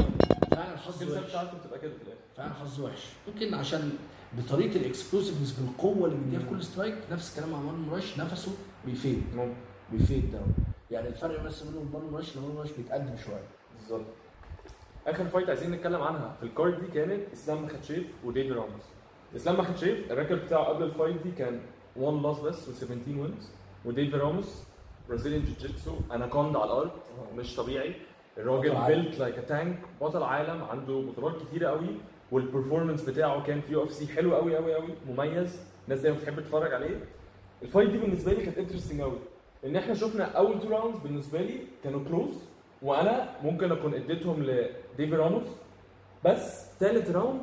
[0.50, 1.28] فعلا حظه وحش.
[1.30, 2.20] بتاعته بتبقى كده في الآخر.
[2.36, 3.06] فعلا حظه وحش.
[3.28, 3.90] ممكن عشان
[4.38, 8.52] بطريقة الاكسبلوسيفنس بالقوة اللي بيديها في كل سترايك نفس الكلام مع مارلون راش نفسه
[8.86, 9.22] بيفيد.
[9.36, 9.54] ممكن
[9.92, 10.40] بيفيد ده.
[10.90, 13.44] يعني الفرق بس بينه وبين مارلون راش مارلون راش بيتقدم شوية.
[13.80, 14.06] بالظبط.
[15.06, 16.36] آخر fight عايزين نتكلم عنها.
[16.40, 18.82] في ال card دي كانت إسلام مخاتشيف وديفي راموس.
[19.36, 21.60] إسلام مخاتشيف ال record بتاعه قبل ال fight دي كان
[21.98, 23.50] 1 loss بس و17 wins
[23.84, 24.62] وديفي راموس
[25.08, 26.90] Brazilian jiu-jitsu anaconda على الأرض.
[27.36, 27.94] مش طبيعي.
[28.38, 28.86] الراجل.
[28.86, 30.64] built like tank بطل عالم.
[30.64, 31.88] عنده بطولات كتيرة قوي.
[32.32, 34.88] وال performance بتاعه كان في UFC حلو قوي قوي قوي.
[35.08, 35.60] مميز.
[35.84, 37.04] الناس دايما بتحب تتفرج عليه.
[37.62, 39.18] ال fight دي بالنسبة لي كانت interesting قوي.
[39.64, 42.30] ان إحنا شفنا أول two rounds بالنسبة لي كانوا close
[42.82, 45.46] وأنا ممكن أكون اديتهم لديفي راموس
[46.24, 47.40] بس ثالث round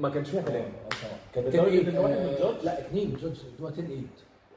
[0.00, 0.72] ما كانش فيها كلام.
[1.04, 4.02] آه 10 إن واحد من آه، ال judge- لا اثنين judge ادوها 10 8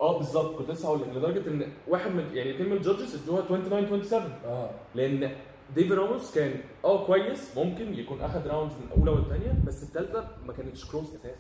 [0.01, 0.55] آه بالظبط.
[0.57, 1.07] كنت لسه هقول لك.
[1.15, 4.69] لدرجة إن واحد من يعني اثنين من ال judges ادوها 29 27 آه.
[4.95, 5.31] لأن
[5.75, 6.53] ديفي راموس كان
[6.85, 7.57] آه كويس.
[7.57, 11.35] ممكن يكون أخد rounds من الاولى والثانيه بس الثالثه ما كانتش close أساسا.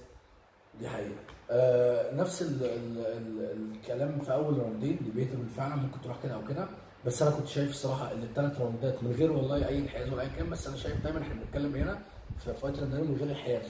[0.79, 1.15] دي حقيقة.
[1.51, 4.97] آه نفس ال ال ال الكلام في أول راوندين.
[5.01, 6.67] debatable فعلا ممكن تروح كده أو كده.
[7.05, 10.29] بس أنا كنت شايف الصراحة إن الثلاث راوندات من غير والله أي انحياز ولا أي
[10.35, 11.99] كلام بس أنا شايف دايما إحنا بنتكلم هنا
[12.39, 13.65] في fight راوندين من غير انحياز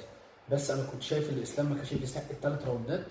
[0.52, 3.06] بس أنا كنت شايف الإسلام ما كانش يستحق الثلاث راوندات.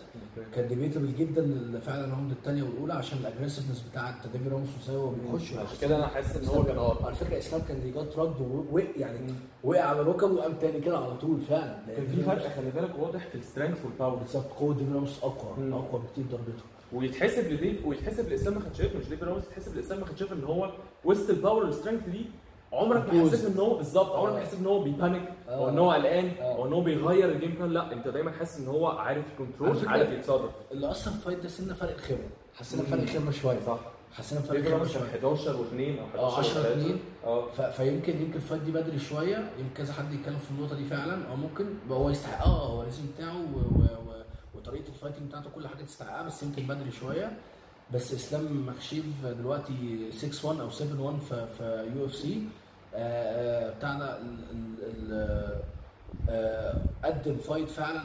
[0.55, 4.97] كان debatable جدا فعلا ال round الثانية والأولى عشان ال aggressiveness بتاعت ديفي راموس وازاي
[4.97, 8.19] هو بيخش عشان كده أنا حاسس إن هو كان آه على فكرة إسلام كان جات
[8.19, 11.79] رد ووقع يعني وقع على ركبه وقام تاني كده على طول فعلا.
[11.97, 14.47] كان في فرق خلي بالك واضح في ال strength وال power بالظبط.
[14.53, 15.75] قوه ديفي راموس أقوى مم.
[15.75, 16.65] أقوى بكتير ضربته.
[16.93, 20.71] ويتحسب لديف ويتحسب لاسلام مخاتشيف مش ديف راموس يتحسب لاسلام مخاتشيف إن هو
[21.05, 22.27] وسط ال power وال strength دي
[22.73, 23.27] عمرك ما.
[23.31, 24.45] حسيت إن هو بالظبط عمرك ما آه.
[24.45, 25.71] حسيت إن هو بي panic أو آه.
[25.71, 26.43] إن هو قلقان آه.
[26.57, 29.89] أو إن هو بيغير ال game plan لا أنت دايما حاسس إن هو عارف control
[29.89, 32.83] عارف يتصرف اللي أثر في ال fight ده سنة فرق الخبره حسينا.
[32.83, 33.79] فرق الخبره شوية صح
[34.13, 35.81] حسينا فرق كان شوية 11 و2
[36.17, 37.61] أو آه 10 11 2 آه ف...
[37.63, 41.29] فيمكن يمكن ال fight دي بدري شوية يمكن كذا حد يتكلم في النقطة دي فعلا
[41.31, 43.37] أو ممكن هو يستحق آه هو ال rhythm بتاعه.
[44.55, 47.33] وطريقة ال fighting بتاعته كل حاجة تستحقها بس يمكن بدري شوية
[47.95, 52.43] بس اسلام مخشيف دلوقتي 6 1 أو 7 1 في في UFC
[53.77, 54.19] بتاعنا.
[56.31, 56.75] آه،
[57.05, 58.03] قدم fight فعلا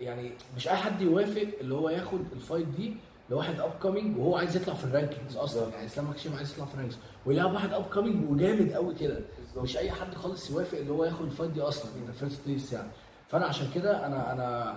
[0.00, 2.94] يعني مش أي حد يوافق اللي هو ياخد ال fight دي
[3.30, 5.68] لواحد up coming وهو عايز يطلع في ال rankings أصلا.
[5.68, 9.20] يعني اسلام مخاشيف عايز يطلع في الرانكينجز ويلعب واحد up coming وجامد قوي كده.
[9.56, 12.40] مش أي حد خالص يوافق اللي هو ياخد ال fight دي أصلا من ال first
[12.46, 12.88] place يعني
[13.28, 14.76] فانا عشان كده أنا أنا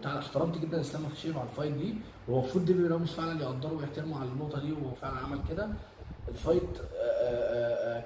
[0.00, 1.94] بتاع احترمت جدا اسلام مخاشيف على ال fight دي
[2.28, 5.68] وهو المفروض ديفيد راموس فعلا يقدره ويحترمه على النقطة دي وهو فعلا عمل كده.
[6.28, 6.62] ال fight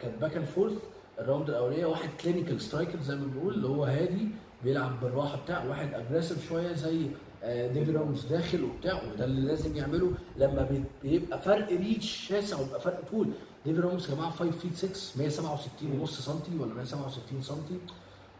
[0.03, 0.73] كانت back and forth
[1.19, 4.29] ال round الأولانية واحد clinical striker زي ما بنقول اللي هو هادي
[4.65, 7.07] بيلعب بالراحة بتاع واحد aggressive شوية زي
[7.45, 12.59] آه، ديفيد راموس داخل وبتاع وده اللي لازم يعمله لما بي- بيبقى فرق reach شاسع
[12.61, 13.31] ويبقى فرق طول.
[13.67, 17.79] ديفيد راموس يا جماعة 5 feet 6 167 ونص سنتي ولا 167 سنتي.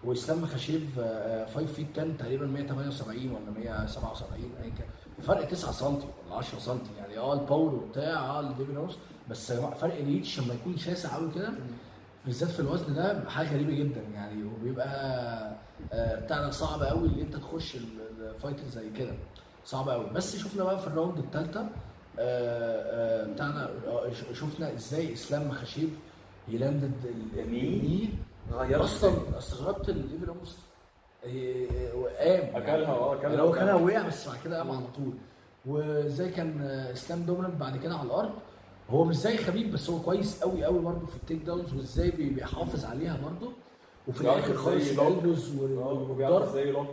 [0.05, 0.83] واسلام مخاشيف
[1.55, 4.87] 5 feet 10 تقريبا 178 ولا 177 ايا كان
[5.23, 5.95] فرق 9 سم
[6.27, 8.97] ولا 10 سم يعني آه ال power وبتاع آه لديفيد راموس
[9.31, 11.53] بس فرق reach لما يكون شاسع قوي كده
[12.27, 14.87] بالذات في الوزن ده حاجة غريبة جدا يعني وبيبقى
[15.93, 19.13] آه، بتاع ده صعب قوي إن أنت تخش ال- الفايتر زي كده.
[19.65, 21.67] صعب قوي بس شفنا بقى في الراوند الثالثه
[23.33, 25.91] بتاعنا آه، ش- شفنا إزاي إسلام مخاشيف
[26.49, 27.41] يلاندد ال-
[28.53, 30.57] غيرت أصلا استغربت الليفي راموس
[31.25, 32.57] إيه، وقام.
[32.57, 35.13] أكلها آه أكلها يعني هو كان وقع بس بعد كده قام على طول.
[35.67, 38.31] وإزاي كان آه، إسلام دومينانت بعد كده على الأرض؟
[38.91, 42.11] هو مش زي خبيب بس هو كويس قوي قوي برضه في ال take downs وإزاي
[42.11, 43.53] بي- بيحافظ عليها برضه.
[44.09, 46.87] وفي الآخر خالص آه وبيعرف والضرب إزاي look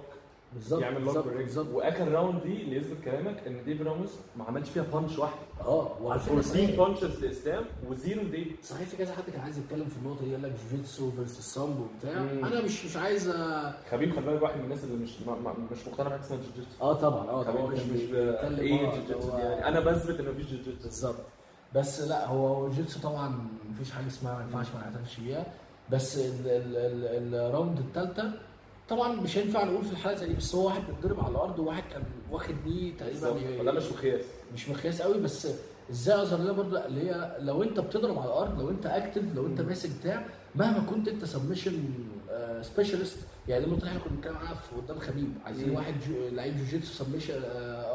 [0.57, 4.69] بالظبط يعمل look بالظبط وآخر round دي اللي يثبت كلامك إن ديفيد راموس ما عملش
[4.69, 6.79] فيها punch واحدة آه وعلى فكرة 14 صحيح.
[6.79, 10.31] punches لإسلام و zero ديفيد صحيح في كذا حد كان عايز يتكلم في النقطة دي
[10.31, 12.21] قال لك جوجيتسو versus سامبو وبتاع.
[12.21, 15.53] أنا مش مش عايز أ- خبيب خلي بالك واحد من الناس اللي مش ما ما
[15.71, 17.65] مش مقتنع بحاجة اسمها جوجيتسو آه طبعا آه طبعا.
[17.67, 18.01] مش مش
[18.59, 19.67] إيه جوجيتسو دي يعني.
[19.67, 21.15] أنا بثبت ان مفيش جوجيتسو بالظبط.
[21.75, 25.45] بس لا جوجيتسو طبعا مفيش حاجة اسمها ما ينفعش ما نعترفش بيها.
[25.91, 28.31] بس ال- ال- ال- ال round الثالثه
[28.89, 31.83] طبعا مش هينفع نقول في الحاله زي دي بس هو واحد بيتضرب على الأرض وواحد
[31.93, 34.21] كان واخد نيه تقريبا فده مش مقياس.
[34.53, 35.47] مش مقياس قوي بس
[35.91, 39.45] إزاي أظهر لنا برضه؟ اللي هي لو أنت بتضرب على الأرض لو أنت اكتف لو
[39.45, 39.61] أنت.
[39.61, 41.83] ماسك بتاع مهما كنت أنت submission
[42.61, 45.69] specialist يعني النقطه اللي إحنا كنا بنتكلم عنها في قدام خبيب عايزين.
[45.75, 47.41] واحد جو- لعيب جوجيتسو submission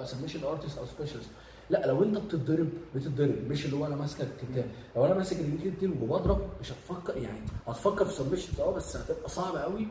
[0.05, 1.29] submission artist أو specialist
[1.71, 4.65] لا لو أنت بتتضرب بتتضرب مش اللي هو أنا ماسكك كده
[4.97, 9.29] لو أنا ماسك رجليك كتير وبضرب مش هتفكر يعني هتفكر في submission آه بس هتبقى
[9.29, 9.87] صعبة قوي.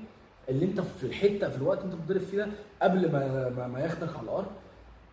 [0.51, 2.47] اللي انت في الحتة في الوقت انت بتضرب فيه ده
[2.81, 4.47] قبل ما ما, ما ياخدك على الأرض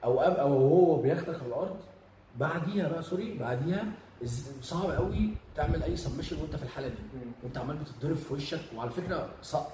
[0.04, 1.76] أو أو هو بياخدك على الأرض
[2.36, 3.84] بعديها بقى sorry بعديها
[4.62, 6.94] صعب قوي تعمل أي submission وانت في الحالة دي.
[7.42, 9.28] وانت عمال بتتضرب في وشك وعلى فكرة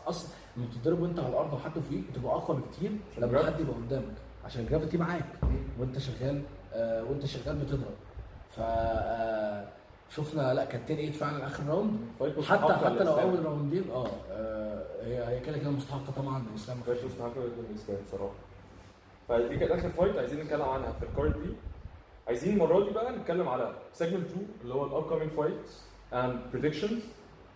[0.08, 3.44] أصلا لما بتتضرب وانت على الأرض وحد فوقيك بتبقى أقوى بكتير لما.
[3.46, 5.24] حد يبقى قدامك عشان ال gravity معاك
[5.80, 6.42] وانت شغال
[6.74, 7.94] آه وانت شغال بتضرب.
[8.56, 9.68] ف آه،
[10.16, 11.98] شفنا لا كانت 10 8 فعلا آخر round.
[12.44, 13.12] حتى حتى لو.
[13.12, 16.78] أول round ين آه آه، هي هي كده كده مستحقة طبعا لإسلام.
[16.86, 18.34] fight مستحقة جدا بالنسبة لي بصراحة.
[19.28, 21.50] فدي كانت آخر fight عايزين نتكلم عنها في ال card دي.
[22.28, 27.02] عايزين المرة دي بقى نتكلم على segment 2 اللي هو ال upcoming fights and predictions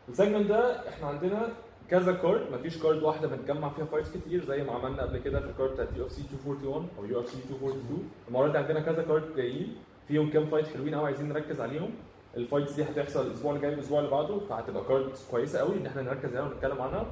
[0.09, 1.49] ال segment ده إحنا عندنا
[1.91, 5.47] كذا card مفيش card واحدة بنجمع فيها fights كتير زي ما عملنا قبل كده في
[5.47, 9.77] ال card بتاعت UFC 241 أو UFC 242 المرة دي عندنا كذا card جايين
[10.09, 11.91] فيهم كام fight حلوين قوي عايزين نركز عليهم.
[12.39, 15.87] ال fights دي هتحصل الأسبوع اللي جاي والأسبوع اللي بعده فهتبقى card كويسة قوي إن
[15.87, 17.07] إحنا نركز عليها ونتكلم عنها.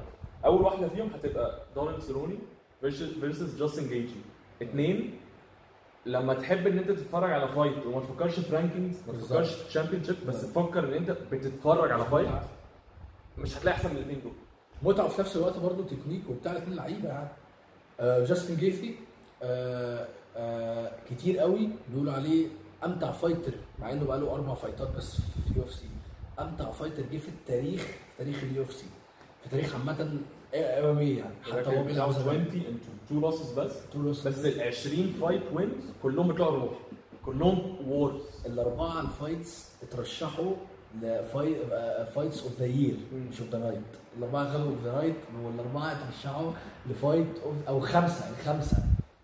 [0.45, 2.39] أول واحدة فيهم هتبقى دونالد سيروني
[2.81, 4.15] versus جاستن جيثجي
[4.61, 5.13] اثنين
[6.05, 9.13] لما تحب إن أنت تتفرج على fight وما تفكرش في rankings ما.
[9.13, 12.29] تفكرش في championship بس تفكر إن أنت بتتفرج على fight
[13.37, 14.31] مش هتلاقي أحسن من الاثنين دول.
[14.83, 17.29] متعة وفي نفس الوقت برضه تكنيك وبتاع الاثنين لعيبة يعني.
[17.99, 18.95] آه جاستن جيثي
[19.43, 22.47] آه آه كتير قوي بيقولوا عليه
[22.85, 25.85] أمتع فايتر مع إنه بقى له أربع فايتات بس في اليو اف سي
[26.39, 28.85] أمتع فايتر جه في التاريخ في تاريخ اليو اف سي
[29.43, 30.01] في تاريخ عامة
[30.55, 31.35] ام يعني.
[31.43, 33.71] حتى هو بيلعب بتاعه 20 زمان انتو تو لوسز بس.
[33.93, 36.77] طول بس ال 20 فايت وينز كلهم بيطلعوا روح
[37.25, 40.53] كلهم وورز الأربعة الفايتس اترشحوا
[41.01, 42.97] ل fights of the year.
[43.13, 43.81] مش of the night
[44.17, 46.51] الأربعة خدوا of the night والأربعة اترشحوا
[46.89, 47.27] ل fight
[47.67, 48.77] أو خمسة الخمسة.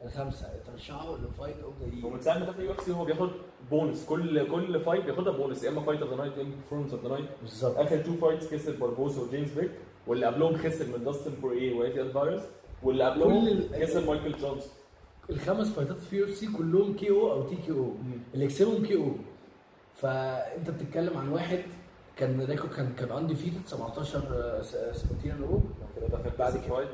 [0.04, 0.50] الخمسة.
[0.68, 3.30] ترشحوا ل fight of the ومن ساعه ما دخل UFC هو بياخد
[3.70, 4.06] بونس.
[4.06, 5.64] كل كل fight بياخدها بونس.
[5.64, 7.78] يا إما fight of the night يا إما performance of the night بالظبط.
[7.78, 9.72] آخر two fights كسب باربوسا وجيمس فيك.
[10.08, 12.42] واللي قبلهم خسر من داستن بوريه وإيدي ألفاريز.
[12.84, 14.64] واللي قبلهم كسب مايكل جونسون.
[15.30, 17.94] الخمس fight ات في UFC كلهم KO أو TKO
[18.34, 19.12] اللي يكسبهم KO
[19.96, 21.60] فأنت بتتكلم عن واحد
[22.18, 25.60] كان record كان كان undefeated 17 آه، س- 17 أو
[25.96, 26.54] كده دخل بعد.
[26.58, 26.90] fight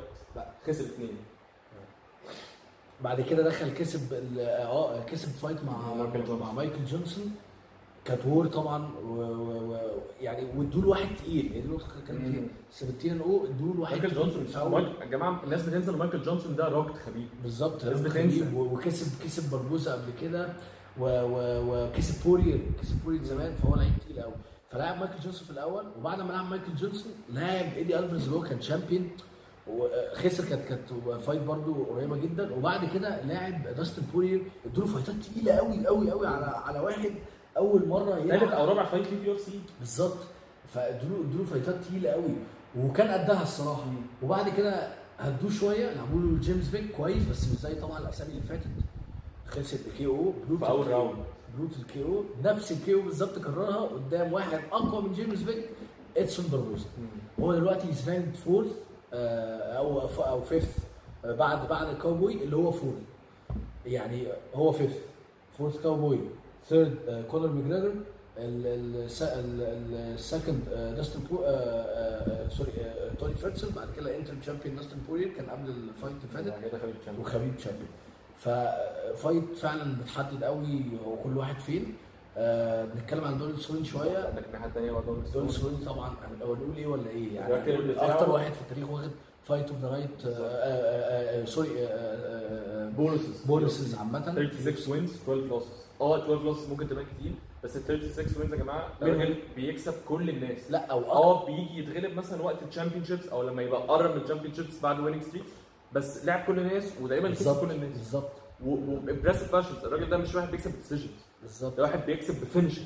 [0.66, 1.16] خسر اثنين
[3.04, 6.38] بعد كده دخل كسب ال- آه كسب fight مع مايكل جونسون.
[6.40, 7.32] مع مايكل جونسون.
[8.04, 9.08] كانت war طبعا و...
[9.08, 9.72] و...
[9.72, 9.78] و...
[10.20, 11.52] يعني وادوا له واحد تقيل.
[11.56, 12.48] يعني كان فيها مم.
[12.70, 14.46] 17 أو ادوا له واحد مايكل جونسون
[15.00, 18.56] يا جماعة الناس بتنسى إن مايكل جونسون ده راجل خبيب بالظبط الناس بتنسى.
[18.56, 20.48] وكسب كسب بربوزا قبل كده
[21.00, 21.04] و...
[21.68, 24.32] وكسب بورير كسب بورير زمان فهو لعيب تقيل قوي
[24.70, 28.42] فلعب مايكل جونسون في الأول وبعد ما لعب مايكل جونسون لاعب إيدي ألفاريز اللي هو
[28.42, 29.08] كان champion
[29.66, 30.92] وخسر كانت كانت
[31.26, 32.54] fight برضو قريبة جدا.
[32.54, 36.80] وبعد كده لاعب داستن بورير ادوا له fight ات تقيلة قوي قوي قوي على على
[36.80, 37.10] واحد
[37.56, 40.18] أول مرة ثالث يلعب أو رابع fight ليه في UFC بالظبط.
[40.74, 42.34] فادوا له ادوا له fight ات تقيلة قوي
[42.78, 43.92] وكان قدها الصراحة.
[44.22, 45.94] وبعد كده هدوه شوية.
[45.94, 48.66] لعبوا له جيمس فيك كويس بس مش زي طبعا الأسامي اللي فاتت.
[49.46, 51.16] خسر ب KO في أول round.
[51.58, 55.68] brutal KO نفس ال KO بالظبط كررها قدام واحد أقوى من جيمس فيك
[56.16, 56.84] ادسون بربوزا
[57.40, 58.68] هو دلوقتي ranked fourth
[59.12, 60.78] أو أو fifth
[61.24, 62.94] بعد بعد الكاوبوي اللي هو fourth
[63.86, 64.98] يعني هو fifth
[65.58, 66.20] fourth كاوبوي
[66.68, 67.94] third كونر ماجريجر
[70.14, 70.60] ال second
[70.96, 71.36] داستن بو
[72.48, 72.72] sorry
[73.20, 77.18] توني فيرجسون بعد كده interim champion داستن بورير كان قبل ال fight اللي فاتت.
[77.20, 77.88] وخبيب champion
[78.38, 81.94] ف fight فعلا بتحدد قوي هو كل واحد فين.
[82.36, 84.18] آه، بنتكلم عن دونالد سيروني شوية.
[84.18, 86.10] عندك الناحيه الثانية برضه دونالد سيروني طبعا.
[86.42, 87.54] هو نقول إيه ولا إيه؟ يعني
[88.12, 89.10] أكتر واحد في التاريخ واخد
[89.44, 91.68] fight of the night sorry
[92.96, 94.22] bonuses bonuses عامة.
[94.24, 95.68] 36 wins 12 losses
[96.00, 97.32] آه 12 losses ممكن تبان كتير
[97.64, 100.70] بس ال 36 wins يا جماعة الراجل بيكسب كل الناس.
[100.70, 101.12] لا أو.
[101.12, 105.00] آه بيجي يتغلب مثلا وقت ال championships أو لما يبقى قرب من ال championships بعد
[105.00, 105.44] winning streak
[105.92, 107.92] بس لعب كل الناس ودايما كسب كل الناس.
[107.98, 108.30] بالظبط.
[108.66, 111.10] و impressive fashions الراجل ده مش واحد بيكسب decisions
[111.42, 111.76] بالظبط.
[111.76, 112.84] ده واحد بيكسب ب finishes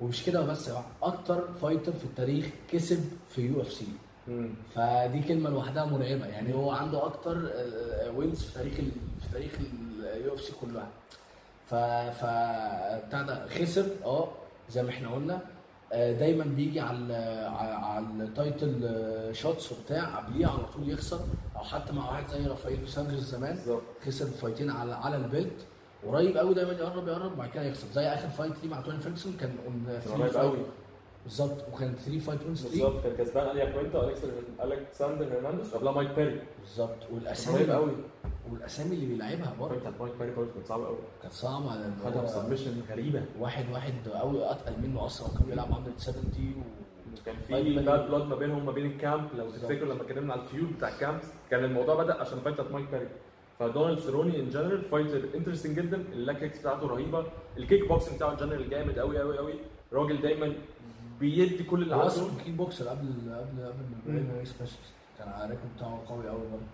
[0.00, 3.86] ومش كده بس يا أكتر fighter في التاريخ كسب في UFC
[4.74, 6.26] فدي كلمة لوحدها مرعبة.
[6.26, 7.50] يعني هو عنده أكتر
[8.16, 8.90] wins في تاريخ ال...
[9.20, 9.52] في تاريخ
[10.00, 10.88] ال UFC كلها.
[11.70, 11.74] ف
[12.20, 12.24] ف
[13.06, 14.28] بتاع خسر آه
[14.70, 15.40] زي ما إحنا قلنا.
[15.92, 17.14] آه، دايما بيجي على
[17.82, 21.20] على ال title آه، shots وبتاع قبليه على طول يخسر.
[21.56, 23.58] أو حتى مع واحد زي رافائيل دوس أنجوس زمان
[24.06, 25.66] خسر فايتين على على ال belt
[26.06, 27.32] قريب قوي دايما يقرب يقرب.
[27.32, 29.56] وبعد كده يخسر زي آخر fight ليه مع توني فيرجسون كان
[30.12, 30.58] قريب قوي.
[31.24, 31.64] بالظبط.
[31.72, 33.02] وكان 3 fight win streak بالظبط.
[33.02, 36.40] كان كسبان آل ياكوينتا والكسندر الكسندر هرنانديز قبلها مايك بيري.
[36.60, 36.88] بالظبط.
[37.04, 37.92] قريب والاسامي قوي.
[38.50, 39.76] والأسامي اللي بيلعبها برضه.
[39.76, 40.98] بتاعت مايك بيري برضه كانت صعبة قوي.
[41.22, 41.70] كانت صعبة
[42.04, 43.22] خدها هو ب submission غريبة.
[43.40, 45.28] واحد واحد قوي أتقل منه أصلا.
[45.28, 46.64] وكان بيلعب 170
[47.26, 47.84] كان طيب، في.
[47.84, 49.50] bad blood ما بينهم ما بين ال camp لو.
[49.50, 52.90] تفتكروا لما اتكلمنا على ال feud بتاع ال camp كان الموضوع بدأ عشان fight مايك
[52.90, 53.08] بيري.
[53.58, 55.96] فدونالد سيروني in general fighter interesting جدا.
[55.96, 57.26] ال leg kicks بتاعته رهيبة.
[57.58, 59.54] الكيك بوكسنج بتاعه in general جامد قوي قوي قوي
[59.92, 60.52] راجل دايما
[61.20, 62.06] بيدي كل اللي عنده.
[62.06, 64.78] أصلا kickboxer قبل قبل قبل ما يبقى specialist
[65.18, 66.64] كان ال record بتاعه قوي قوي برضه.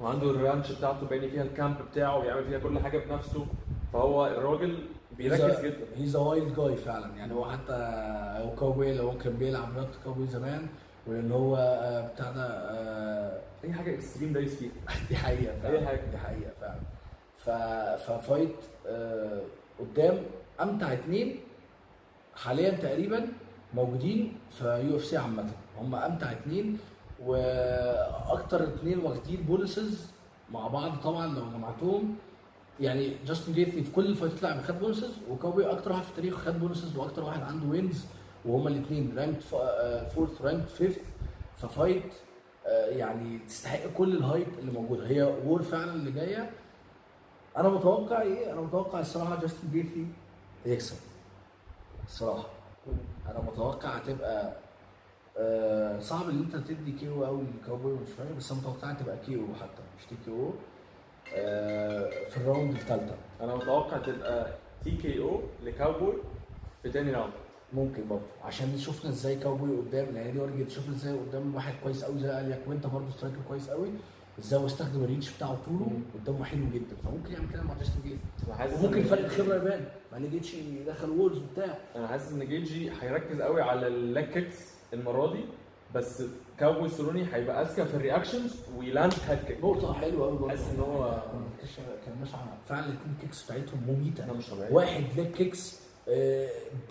[0.00, 3.46] وعنده ال ranch بتاعته باين فيها ال camp بتاعه وبيعمل فيها كل حاجة بنفسه.
[3.92, 4.78] فهو الراجل
[5.16, 5.86] بيركز جدا.
[5.96, 7.16] he's wild guy فعلا.
[7.16, 7.72] يعني هو حتى
[8.44, 10.66] هو كاوبوي لو كان بيلعب رياضة كاوبوي زمان
[11.06, 14.70] وان هو آه، بتاع ده آه، أي حاجة extreme دايس فيها.
[15.08, 15.78] دي حقيقة فعلا.
[15.78, 16.00] أي حاجة.
[16.10, 16.80] دي حقيقة فعلا.
[17.38, 17.50] ف...
[18.10, 19.40] ف fight آه،
[19.80, 20.18] قدام
[20.60, 21.36] أمتع اتنين
[22.36, 23.28] حاليا تقريبا
[23.74, 25.50] موجودين في UFC عامة.
[25.78, 26.78] هم أمتع اتنين
[27.24, 30.10] وأكتر اتنين واخدين bonuses
[30.52, 32.16] مع بعض طبعا لو جمعتهم.
[32.80, 36.34] يعني جاستن جيتجي في كل الفايتات اللي لعب خد bonuses وكاوبوي أكتر واحد في التاريخ
[36.34, 38.04] خد bonuses وأكتر واحد عنده wins
[38.44, 39.40] وهما الاثنين ranked
[40.14, 41.00] fourth ranked fifth
[41.56, 42.12] ف fight
[42.88, 46.50] يعني تستحق كل ال hype اللي موجوده هي war فعلا اللي جاية.
[47.56, 50.06] أنا متوقع إيه؟ أنا متوقع الصراحة جاستن جيتجي
[50.66, 50.96] يكسب.
[52.06, 52.46] الصراحة.
[53.30, 54.52] أنا متوقع هتبقى
[55.38, 59.46] آه، صعب إن أنت تدي KO قوي للكاوبوي مش فاهم بس أنا متوقع هتبقى KO
[59.60, 60.54] حتى مش TKO
[61.34, 64.52] آه، في ال round الثالثه أنا متوقع تبقى
[64.84, 66.14] TKO لكاوبوي
[66.82, 67.32] في تاني round
[67.74, 68.22] ممكن برضه.
[68.44, 72.40] عشان شفنا إزاي كاوبوي قدام يعني دي ورجت شفنا إزاي قدام واحد كويس قوي زي
[72.40, 73.88] آل ياكوينتا برضه striker كويس قوي
[74.38, 75.86] إزاي هو استخدم ال reach بتاعه طوله.
[76.14, 76.96] قدامه حلو جدا.
[77.04, 78.18] فممكن يعمل كده مع جاستن جيتجي
[78.82, 81.78] وممكن فرق الخبره يبان مع ان جيتجي يدخل brawls وبتاع.
[81.96, 84.56] أنا حاسس إن جيتجي هيركز قوي على ال leg kicks
[84.92, 85.44] المرة دي
[85.94, 86.22] بس
[86.58, 89.64] كاوبوي سيروني هيبقى أذكى في ال reactions وي land head kick.
[89.64, 90.48] نقطة حلوة قوي برضه.
[90.48, 91.22] حاسس إن هو-
[92.06, 92.32] كان ماشي
[92.68, 94.32] فعلا الاثنين kicks بتاعتهم مميتة.
[94.32, 94.72] مش طبيعي.
[94.72, 95.81] واحد leg kicks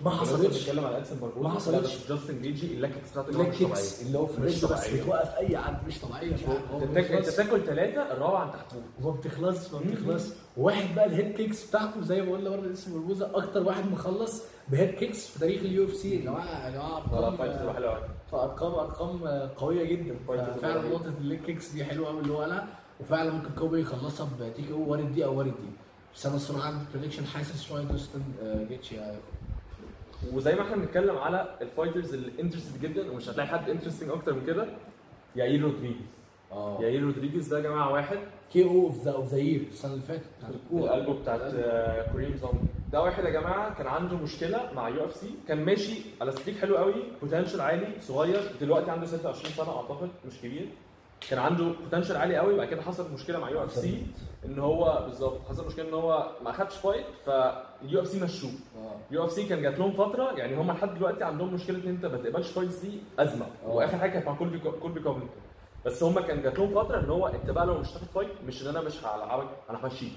[0.06, 0.58] ما حصلتش.
[0.69, 1.04] بنتكلم على
[1.38, 2.08] ما حصلتش.
[2.10, 4.89] جاستن جيتجي ال leg kicks بتاعته طبيعيه اللي هو في مش الرجل بس.
[4.89, 6.36] بتوقف أي حد مش طبيعية
[6.82, 6.97] أنت
[7.30, 9.80] بتاكل ثلاثة الرابعة انت هتموت وما بتخلصش ما.
[9.80, 13.91] بتخلصش واحد بقى ال head kicks بتاعته زي ما قلنا برضه اسمه بربوزا أكتر واحد
[13.91, 16.15] مخلص ب head kicks في تاريخ ال UFC.
[16.15, 17.38] يا جماعة يا جماعة ارقام
[18.32, 20.15] فارقام أرقام قوية جدا.
[20.62, 22.67] فعلا نقطة ال leg kicks دي حلوة قوي اللي هو قالها.
[23.00, 25.69] وفعلا ممكن كاوبوي يخلصها ب TKO وارد دي أو وارد دي.
[26.15, 28.21] بس أنا الصراحة عندي prediction حاسس شوية جاستن
[28.69, 28.95] جيتجي
[30.34, 34.34] وزي ما إحنا بنتكلم على ال fighters اللي interested جدا ومش هتلاقي حد interesting أكتر
[34.34, 34.67] من كده
[35.36, 36.06] ياير رودريجيز.
[36.52, 36.78] آه.
[36.82, 38.17] ياير رودريجيز ده يا جماعة واحد.
[38.54, 40.93] KO of the of the year السنة اللي فاتت بتاعت الكورين.
[40.93, 45.30] ال elbow بتاعت آه، كورين زومبي ده واحد يا جماعة كان عنده مشكلة مع UFC
[45.47, 50.38] كان ماشي على streak حلو قوي potential عالي صغير دلوقتي عنده 26 سنة أعتقد مش
[50.43, 50.67] كبير.
[51.29, 54.06] كان عنده potential عالي قوي بعد كده حصلت مشكلة مع UFC
[54.45, 58.49] إن هو بالظبط حصل مشكلة إن هو ما خدش fight فال UFC مشوه.
[59.12, 62.47] UFC كان جات لهم فترة يعني هم لحد دلوقتي عندهم مشكلة إن أنت ما تقبلش
[62.51, 63.45] fights دي أزمة.
[63.65, 63.69] آه.
[63.69, 65.30] وآخر حاجة كانت مع كولبي كولبي كوفينجتون
[65.86, 68.63] بس هم كان جات لهم فترة إن هو أنت بقى لو مش هتاخد fight مش
[68.63, 70.12] إن أنا مش هلعبك أنا همشيك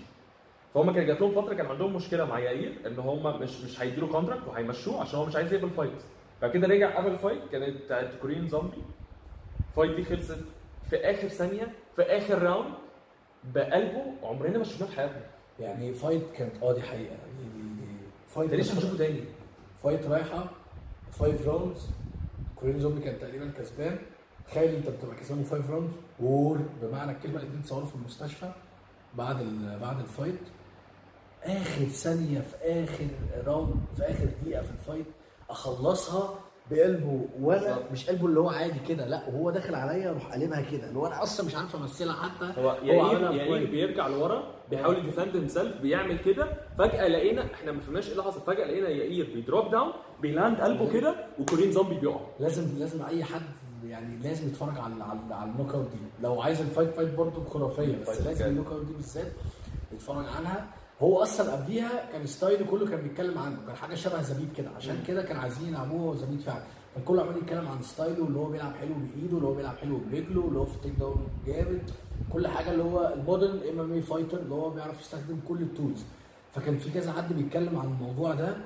[0.75, 4.07] فهم كان جات لهم فترة كان عندهم مشكلة مع يائير إن هم مش مش هيديله
[4.07, 6.03] contract وهيمشوه عشان هو مش عايز يقبل fight
[6.41, 8.83] فكده رجع قبل fight كانت بتاعت كورين زومبي
[9.77, 10.39] fight دي خلصت.
[10.95, 12.75] في آخر ثانية في آخر round
[13.55, 15.23] بقلبه عمرنا ما شفناه في حياتنا.
[15.61, 17.17] يعني fight كانت آه دي حقيقة.
[17.39, 17.87] دي دي, دي
[18.29, 19.25] fight لسه هنشوفه تاني.
[19.83, 20.51] fight رايحة
[21.13, 21.91] five rounds
[22.57, 23.99] كورين زومبي كان تقريبا كسبان.
[24.49, 28.53] تخيل انت بتبقى كسبان five rounds war بمعنى الكلمة الاثنين اتصوروا في المستشفى
[29.15, 29.37] بعد
[29.83, 30.41] بعد ال fight
[31.45, 33.07] آخر ثانية في آخر
[33.47, 35.07] round في آخر دقيقة في ال fight
[35.51, 36.39] أخلصها
[36.71, 37.79] بقلبه وأنا.
[37.93, 40.89] مش قلبه اللي هو عادي كده لا وهو داخل عليا أروح قلبها كده.
[40.89, 42.61] اللي هو أنا أصلا مش عارف أمثلها حتى.
[42.61, 43.71] هو عملها يائير في يائير fight.
[43.71, 46.49] بيرجع لورا بيحاول يديفند هيم سيلف بيعمل كده.
[46.79, 48.41] فجأة لقينا إحنا ما فهمناش إيه اللي حصل.
[48.41, 52.21] فجأة لقينا يائير بي drop down بي land قلبه كده وكوريان زومبي بيقع.
[52.41, 53.43] لازم لازم أي حد
[53.85, 55.99] يعني لازم يتفرج على على, على ال knockout دي.
[56.23, 58.47] لو عايز ال fight fight برضه خرافية بس لازم.
[58.47, 59.33] ال knockout دي بالذات
[59.93, 60.67] يتفرج عنها.
[61.03, 64.71] هو أصلا قبليها كان style ه كله كان بيتكلم عنه كان حاجة شبه زبيت كده.
[64.77, 66.63] عشان كده كان عايزين يلعبوه زبيت فعلا.
[66.95, 69.77] كان كله عمال يتكلم عن style ه اللي هو بيلعب حلو بإيده اللي هو بيلعب
[69.77, 71.91] حلو برجله اللي هو في ال takedown جامد.
[72.33, 76.03] كل حاجة اللي هو ال modern MMA fighter اللي هو بيعرف يستخدم كل ال tools
[76.55, 78.57] فكان في كذا حد بيتكلم عن الموضوع ده.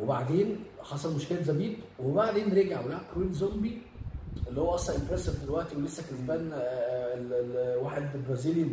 [0.00, 3.82] وبعدين حصل مشكلة زبيت وبعدين رجع ولعب كوريان زومبي
[4.48, 8.70] اللي هو أصلا impressive دلوقتي ولسه كسبان آه، واحد برازيلي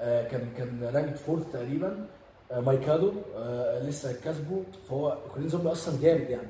[0.00, 2.06] آه، كان كان ranked fourth تقريبا.
[2.52, 4.62] مايكادو آه، لسه كسبه.
[4.88, 6.48] فهو كوريان زومبي أصلا جامد يعني.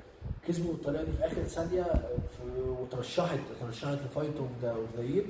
[0.49, 4.87] كسبه بالطريقة دي في آخر ثانية آه، في- وترشحت ترشحت ل fight of the of
[4.97, 5.27] the year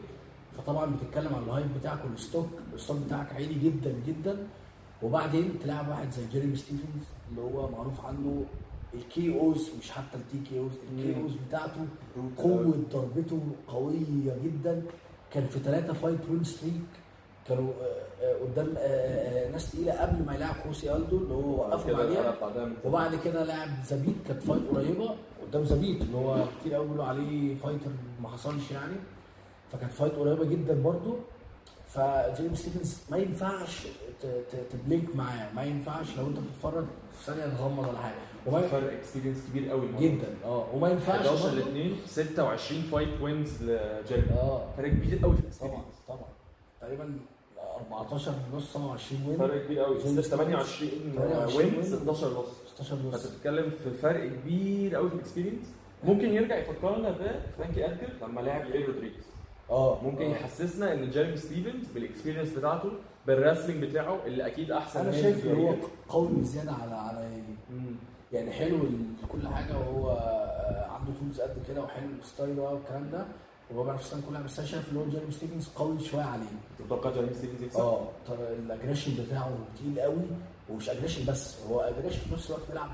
[0.59, 2.48] فطبعا بتتكلم عن ال hype بتاعك وال stock.
[2.74, 4.46] ال stock بتاعك عالي جدا جدا.
[5.02, 8.44] وبعدين تلعب واحد زي جيريمي ستيفنز اللي هو معروف عنه
[8.94, 11.87] ال KOs مش حتى ال TKOs ال KOs بتاعته
[12.38, 14.83] قوة ضربته قوية جدا.
[15.33, 16.72] كان في ثلاثة fight win streak
[17.48, 21.96] كانوا آه، آه، قدام آه، ناس تقيلة قبل ما يلعب خوسي ألدو اللي هو وقفهم
[21.96, 22.35] عليها.
[22.85, 27.54] وبعد كده لعب زبيد كانت fight قريبة قدام زبيد اللي هو كتير قوي بيقولوا عليه
[27.56, 27.90] fighter
[28.22, 28.94] ما حصلش يعني.
[29.72, 31.16] فكانت fight قريبة جدا برضو.
[31.88, 33.87] فجيرمي ستيفنز ما ينفعش
[34.22, 36.85] ت- ت- ت blink معاه ما ينفعش لو انت بتتفرج
[37.18, 38.14] في ثانية تغمض ولا حاجة.
[38.46, 40.35] وما ينفعش فرق experience كبير قوي جدا.
[40.44, 44.62] آه وما ينفعش 11 برضو- ل 2 26 fight wins لجيرمي آه.
[44.76, 46.28] فرق كبير قوي في طبعا طبعا.
[46.80, 47.18] تقريبا
[47.76, 49.98] 14 ونص 27 win فرق كبير قوي.
[50.02, 51.96] جيرمي 28 28 wins win.
[51.98, 55.66] 16 loss 16 فانت ونص بتتكلم في فرق كبير قوي في ال experience
[56.04, 59.24] ممكن يرجع يفكرنا بفرانكي ادجر لما لعب يائير رودريجز
[59.70, 59.98] آه.
[60.02, 60.28] ممكن آه.
[60.30, 62.90] يحسسنا إن جيرمي ستيفنز بال experience بتاعته
[63.26, 65.74] بال wrestling بتاعه اللي أكيد أحسن أنا شايف إن هو.
[66.08, 67.28] قوي بزيادة على على
[67.70, 67.94] مم.
[68.32, 68.78] يعني حلو
[69.32, 70.10] كل حاجة وهو
[70.90, 73.26] عنده tools قد كده وحلو ال style والكلام ده.
[73.70, 76.46] وهو بيعرف يستخدم كل حاجة بس أنا شايف ان هو جيرمي ستيفنز قوي شوية عليه.
[76.79, 78.09] تتوقع جيرمي ستيفنز يكسب؟ آه
[78.59, 80.22] ال aggression بتاعه تقيل قوي
[80.70, 82.90] ومش aggression بس هو aggressive في نفس الوقت بيلعب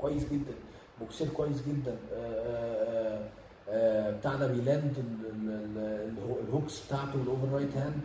[0.00, 0.54] كويس جدا
[1.00, 1.96] بوكسير كويس جدا.
[2.14, 3.28] آه، آه،
[3.68, 7.76] آه، بتاع ده بي land ال- ال- ال- الهو- ال hooks بتاعته وال over right
[7.76, 8.00] hand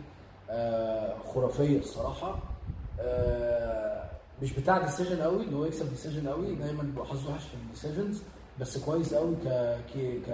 [1.34, 2.38] خرافية الصراحة.
[4.42, 7.61] مش بتاع decision قوي إن هو يكسب decision قوي دايما بيبقى حظه وحش في ال
[7.61, 8.22] decisions
[8.60, 10.28] بس كويس قوي ك KO ك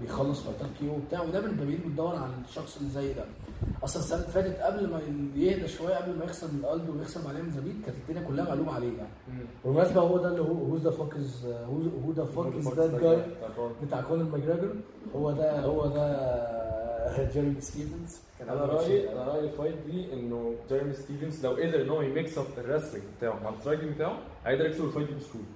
[0.00, 3.24] بيخلص fight ات KO وبتاع ودايما الجماهير بتدور على الشخص اللي زي ده.
[3.84, 5.00] أصلا السنة اللي فاتت قبل ما
[5.36, 8.72] يهدى شوية قبل ما يخسر من ألدو ويخسر بعدين من زبيد كانت الدنيا كلها مقلوبة
[8.72, 9.08] عليه يعني.
[9.64, 11.46] بالمناسبة هو ده اللي هو who the fuck is
[12.06, 13.22] who the fuck is that guy
[13.86, 14.74] بتاع كونر ماجريجر
[15.16, 16.40] هو ده هو ده
[17.34, 19.12] جيرمي ستيفنز كان أنا رايي.
[19.12, 22.44] أنا رأيي ال fight دي إنه جيرمي ستيفنز لو قدر إن هو ي mix up
[22.58, 25.46] ال wrestling بتاعه مع ال striking بتاعه هيقدر يكسب ال fight دي بسهولة.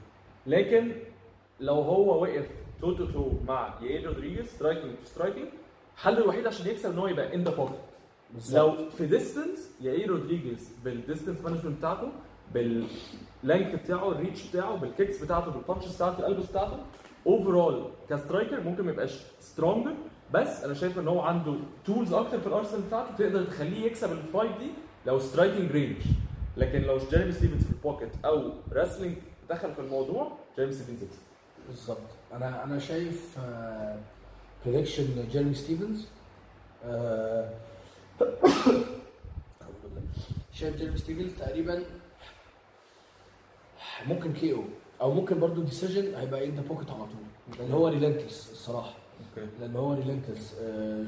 [0.47, 0.93] لكن
[1.61, 2.47] لو هو وقف
[2.81, 5.49] toe to toe مع يائير رودريجيز striking to striking
[5.95, 7.69] الحل الوحيد عشان يكسب إن هو يبقى in the
[8.35, 8.79] بالظبط.
[8.79, 12.09] لو في distance يائير رودريجيز بال distance management بتاعته
[12.55, 16.77] بال length بتاعه ال reach بتاعه بال kicks بتاعته بال punches بتاعته ال elbows بتاعته.
[17.27, 19.95] overall ك striker ممكن ما يبقاش stronger
[20.35, 21.55] بس أنا شايف إن هو عنده
[21.87, 24.71] tools أكتر في الارسنال بتاعته تقدر تخليه يكسب ال fight دي
[25.07, 25.97] لو striking range
[26.57, 29.17] لكن لو جيرمي ستيفنز في ال pocket أو wrestling
[29.51, 31.19] دخل في الموضوع جيرمي ستيفنز يكسب.
[31.69, 31.99] بالظبط
[32.33, 33.39] أنا أنا شايف
[34.67, 36.07] prediction جيرمي ستيفنز
[36.85, 37.51] آه،
[38.23, 38.85] الحمد
[39.85, 40.03] لله.
[40.53, 41.83] شايف جيرمي ستيفنز تقريبا
[44.07, 48.53] ممكن KO أو ممكن برضو decision هيبقى in the pocket على طول لأن هو relentless
[48.53, 48.95] الصراحة.
[49.37, 49.49] okay.
[49.61, 50.55] لأن هو relentless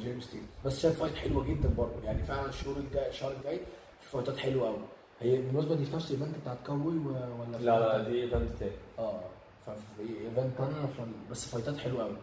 [0.03, 0.49] جيرمي ستيفنز.
[0.65, 3.61] بس شايف fight حلوة جدا برضه يعني فعلا الشهور الجاي الشهر الجاي
[4.01, 4.79] في fight ات حلوة قوي
[5.21, 8.71] هي بالمناسبه دي في نفس ال event بتاعت كاوبوي ولا لا لا؟ دي event تاني.
[8.99, 9.21] آه.
[9.67, 10.61] ففي event
[11.31, 12.17] بس fight ات حلوة قوي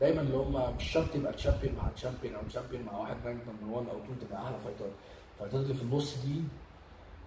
[0.00, 3.76] دايما اللي هم مش شرط يبقى champion مع champion أو champion مع واحد ranked number
[3.78, 4.90] 1 أو 2 تبقى أحلى fight ات.
[5.34, 6.42] ال fight ات اللي في النص دي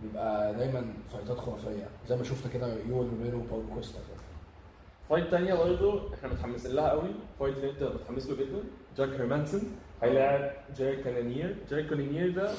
[0.02, 1.88] بيبقى دايما fight ات خرافية.
[2.08, 4.00] زي ما شفنا كده يويل روميرو وباولو كوستا.
[5.10, 8.64] fight تانية برضه إحنا متحمسين لها قوي fight اللي أنت متحمس له جدا.
[8.98, 9.62] جاك هيرمانسون
[10.04, 12.52] هيلاعب جاريد كانونير جاريد كانونير ده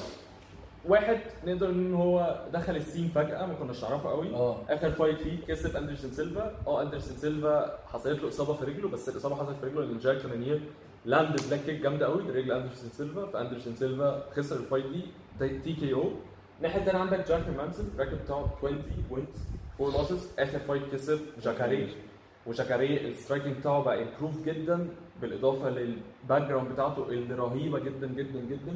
[0.87, 4.35] واحد نقدر إن هو دخل ال scene فجأة ما كناش نعرفه قوي.
[4.35, 4.57] آه.
[4.69, 6.55] آخر fight ليه كسب أندرسون سيلفا.
[6.67, 10.17] آه أندرسون سيلفا حصلت له إصابة في رجله بس الإصابة حصلت في رجله لأن جاريد
[10.21, 10.61] كانونير
[11.05, 13.25] land ب leg kick جامدة قوي لرجل أندرسون سيلفا.
[13.25, 16.03] فأندرسون سيلفا خسر ال fight دي TKO
[16.57, 19.27] الناحيه الثانية عندك جاك هيرمانسون ال record بتاعه 20 wins
[19.81, 21.87] 4 losses آخر fight كسب جاكاري.
[22.45, 24.87] وجاكاري ال striking بتاعه بقى improved جدا
[25.21, 28.73] بالإضافة لل background بتاعته اللي رهيبه جدا جدا جدا.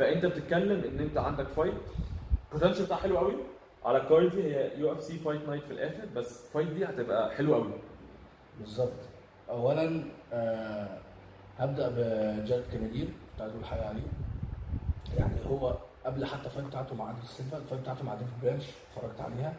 [0.00, 1.74] فأنت بتتكلم إن أنت عندك fight
[2.52, 3.34] ال potential بتاعها حلو قوي.
[3.84, 7.30] على ال card دي هي UFC Fight Night في الآخر بس ال fight دي هتبقى
[7.34, 7.72] حلوة قوي.
[8.60, 8.92] بالظبط.
[9.50, 10.98] اولا آه
[11.58, 14.02] هبدأ بجارد كانونير كنت عايز أقول حاجة عليه.
[15.18, 15.76] يعني هو
[16.06, 19.20] قبل حتى ال fight بتاعته مع اندرسون سيلفا ال fight بتاعته مع ديفيد برانش اتفرجت
[19.20, 19.54] عليها.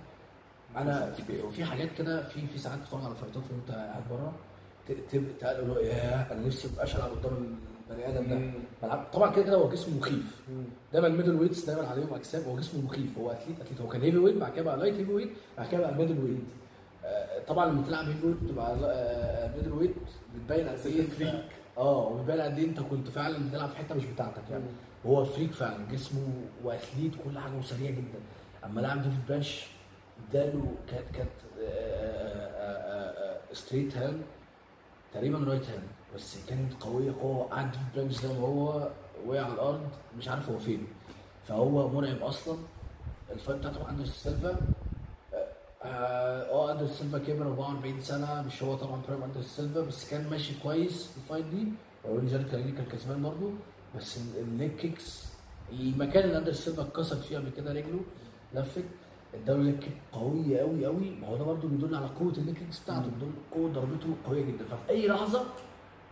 [0.77, 1.11] أنا
[1.51, 4.33] في, حاجات كده في في ساعات تتفرج على fightات وأنت قاعد بره
[5.11, 7.59] تبقى تقول يا أنا نفسي ابقى العب قدام
[7.91, 8.51] البني آدم ده.
[8.83, 10.41] بلا طبعا كده كده هو جسمه مخيف.
[10.93, 13.17] دايما ال middleweights دايما عليهم أجسام هو جسمه مخيف.
[13.17, 16.39] هو athlete athlete هو كان heavyweight بعد كده بقى light heavyweight بعد كده بقى middleweight
[17.05, 18.75] آه، طبعا لما تلعب heavyweight بتبقى
[19.57, 19.95] middleweight
[20.35, 21.43] بتبين قد إيه
[21.77, 24.63] آه وبيبين قد إيه أنت كنت فعلا بتلعب في حتة مش بتاعتك يعني.
[25.05, 25.77] وهو freak فعلا.
[25.91, 26.27] جسمه
[26.63, 28.19] و athlete كل حاجة وسريع جدا.
[28.65, 29.65] أما لعب ديفيد برانش
[30.29, 31.29] اداله كانت كانت
[33.53, 34.21] straight hand
[35.13, 35.83] تقريبا right hand
[36.15, 38.89] بس كانت قويه قوة قعد ديفيد برانش زي ما هو
[39.27, 39.81] وقع على الأرض
[40.17, 40.87] مش عارف هو فين.
[41.47, 42.57] فهو مرعب أصلا.
[43.31, 44.57] ال fight بتاعته مع اندرسون سيلفا
[45.83, 45.87] آه
[46.51, 50.53] آه اندرسون سيلفا كبر 44 سنة مش هو طبعا prime اندرسون سيلفا بس كان ماشي
[50.63, 51.67] كويس في ال fight دي.
[52.05, 53.51] ولو جاله كان كسبان برضه.
[53.97, 55.25] بس ال- ال leg kicks
[55.71, 57.99] المكان اللي اندرسون سيلفا اتكسر فيه قبل كده رجله
[58.53, 58.83] لفت.
[59.47, 62.79] leg kick قويه قوي قوي ما هو ده برضه بيدل على قوة ال leg kicks
[62.79, 64.65] بتاعته بيدل قوة ضربته قوية جدا.
[64.65, 65.43] ففي أي لحظة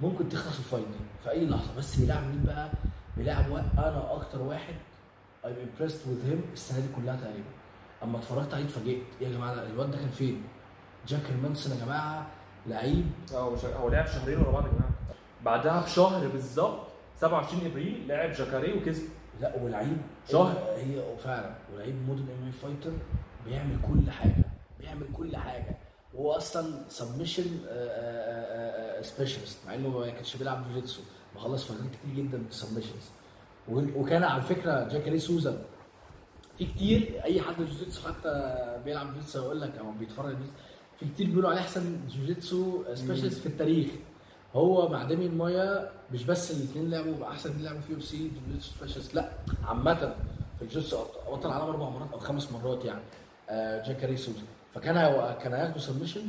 [0.01, 1.75] ممكن تخلص ال fight دي في أي لحظة.
[1.77, 2.69] بس بيلعب مين بقى؟
[3.17, 4.73] بيلعب أنا أكتر واحد.
[5.43, 7.49] I'm impressed with him السنة دي كلها تقريبا.
[8.03, 9.01] أما اتفرجت عليه اتفاجئت.
[9.21, 10.43] يا جماعة الواد ده كان فين؟
[11.07, 12.27] جاك هيرمانسون يا جماعة
[12.67, 13.05] لعيب.
[13.33, 14.91] هو مش هو لعب شهرين ورا بعض يا جماعة.
[15.45, 16.79] بعدها بشهر بالظبط
[17.17, 19.03] 27 إبريل لعب جاكاري وكسب.
[19.41, 19.97] لا ولعيب.
[20.31, 20.57] شهر.
[20.77, 21.55] هي فعلا.
[21.73, 22.91] ولعيب modern MMA fighter
[23.45, 24.43] بيعمل كل حاجة.
[24.79, 25.77] بيعمل كل حاجة.
[26.13, 27.45] وهو أصلا submission
[29.01, 31.01] specialist مع إنه ما كانش بيلعب جوجيتسو
[31.35, 33.05] مخلص fightات كتير جدا بال submissions
[33.69, 35.61] وكان على فكرة جاكاري سوزا.
[36.57, 38.31] في كتير أي حد جوجيتسو حتى
[38.85, 40.37] بيلعب جوجيتسو يقول لك أو بيتفرج
[40.99, 43.87] في كتير بيقولوا عليه أحسن جوجيتسو specialist في التاريخ.
[44.53, 49.15] هو مع ديميان مايا مش بس الاثنين لعبوا أحسن اثنين لعبوا في UFC جوجيتسو specialist
[49.15, 49.29] لا
[49.63, 50.15] عامة
[50.57, 53.01] في الجوجيتسو بطل العالم أربع مرات أو خمس مرات يعني.
[53.49, 54.41] آه جاكاري سوزا.
[54.79, 56.21] فكان كان هياخدوا submission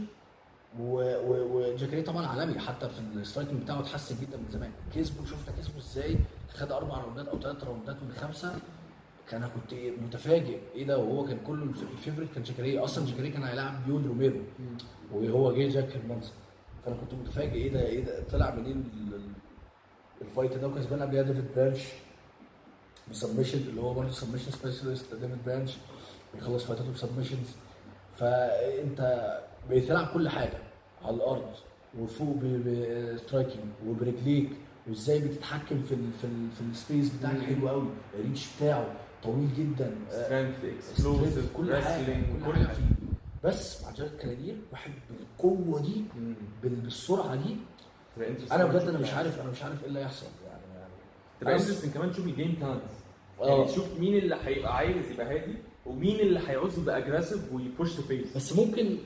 [0.81, 4.71] وجاكاري طبعا عالمي حتى في ال striking بتاعه اتحسن جدا من زمان.
[4.95, 6.17] كسبه شفنا كسبه إزاي؟
[6.55, 8.59] خد أربع roundات أو ثلاث roundات من خمسة.
[9.29, 10.59] كان كنت متفاجئ.
[10.75, 13.87] إيه ده؟ وهو كان كله ال f- ال favorite كان جاكاري أصلا جاكاري كان هيلاعب
[13.87, 14.41] يويل روميرو.
[15.13, 16.33] وهو جه جاك هيرمانسون
[16.85, 17.53] فأنا كنت متفاجئ.
[17.55, 19.33] إيه ده؟ إيه ده؟ طلع منين ال- ال-
[20.23, 21.81] ال fighter ده؟ وكسبان قبلها ديفيد برانش.
[23.11, 25.73] ب submission اللي هو برضه submission specialist ديفيد برانش.
[26.35, 27.49] بيخلص fightاته ب submissions
[28.21, 29.31] فانت
[29.71, 30.59] بتلعب كل حاجة
[31.05, 31.51] على الأرض
[31.99, 34.51] وفوق ب striking وبرجليك
[34.89, 37.41] وإزاي بتتحكم في ال في ال في ال space بتاعك.
[37.41, 38.87] حلو قوي ال reach بتاعه
[39.23, 42.17] طويل جدا آه، strength، explosive كل حاجة
[42.47, 42.85] كل حاجة فيه.
[43.45, 46.35] بس مع جارد كانونير واحد بالقوة دي بال-
[46.81, 47.57] بالسرعة دي
[48.53, 50.93] أنا بجد أنا مش عارف أنا مش عارف إيه اللي هيحصل يعني يعني.
[51.41, 52.81] تبقى انترستنج كمان تشوف الجيم بلانز
[53.41, 53.49] آه.
[53.49, 55.55] يعني تشوف مين اللي هيبقى عايز يبقى هادي
[55.91, 58.97] ومين اللي هيعوز يبقى اجريسيف ويبوش تو فيس بس ممكن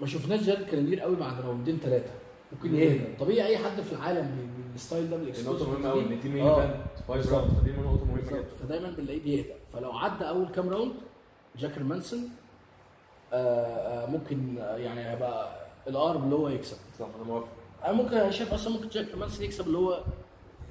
[0.00, 2.10] ما شفناش جارد كرانير قوي بعد راوندين ثلاثة
[2.52, 2.76] ممكن مم.
[2.78, 6.28] يهدى طبيعي أي حد في العالم بال- بالستايل ده بالexplosive نقطة مهمة قوي إن دي
[6.28, 6.46] مين.
[6.48, 6.74] ايفنت
[7.08, 7.32] فايف.
[7.32, 8.30] راوند فدي مهمة بالظبط.
[8.32, 8.44] جدا.
[8.62, 9.48] فدايما بنلاقيه بيهدى.
[9.72, 10.92] فلو عدى أول كام راوند
[11.58, 12.28] جاكر مانسون
[13.32, 13.36] آه
[14.04, 16.76] آه ممكن آه، يعني هيبقى الارب اللي هو يكسب.
[16.98, 17.48] صح أنا موافق.
[17.84, 20.04] أنا ممكن شايف أصلا ممكن جاك هيرمانسون يكسب اللي هو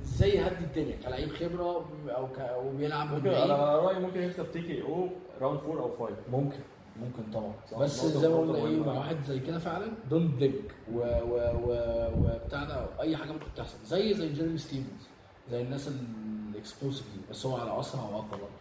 [0.03, 2.55] إزاي يهدي الدنيا؟ كلاعب خبرة أو ك...
[2.65, 3.29] وبيلعب ممكن.
[3.29, 6.59] أنا رأيي ممكن يكسب TKO round 4 أو 5 ممكن
[7.01, 7.53] ممكن طبعا.
[7.83, 8.79] بس زي ما قلنا إيه.
[8.79, 10.53] مع واحد زي كده فعلا دونت ديج
[10.93, 11.35] و و
[11.65, 11.71] و
[12.17, 13.77] وبتاع ده أي حاجة ممكن تحصل.
[13.85, 15.07] زي زي جيرمي ستيفنز
[15.51, 15.91] زي الناس
[16.51, 17.19] ال explosive دي.
[17.29, 18.59] بس هو على أسرع وأقوى برضه.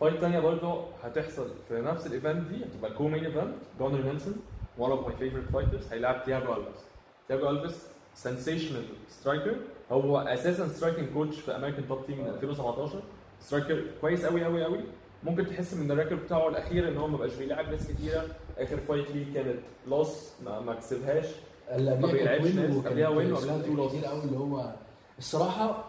[0.00, 4.34] fight تانية برضه هتحصل في نفس ال event دي هتبقى ال co-main event جونار نيلسون
[4.78, 6.82] one of my favorite fighters هيلعب تياجو ألفيس
[7.28, 9.56] تياجو ألفيس sensational striker
[9.92, 13.02] هو أساسا striking coach في امريكان توب تيم من 2017
[13.40, 14.80] striker كويس قوي قوي قوي
[15.24, 18.26] ممكن تحس من ال record بتاعه الأخير إن هو ما بقاش بيلعب ناس كتيرة.
[18.58, 19.58] آخر fight ليه كانت
[19.88, 21.26] loss ما, ما كسبهاش.
[21.70, 24.06] ما بيلعبش win ناس، قبلها win وقبلها كتير two كتير losses.
[24.06, 24.72] قوي اللي هو
[25.18, 25.84] الصراحة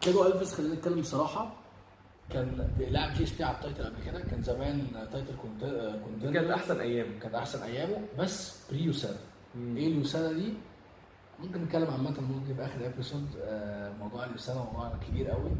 [0.00, 1.52] كيدو ألفيس خلينا نتكلم بصراحة
[2.30, 4.20] كان بيلعب GSP على ال title قبل كده.
[4.20, 9.18] كان زمان title contender كانت أحسن أيام كانت أحسن أيامه بس pre يوسادا
[9.76, 10.52] إيه اليوسادا دي؟
[11.42, 15.50] ممكن نتكلم عامة ممكن في آخر episode آه موضوع اليوسادا موضوع كبير قوي.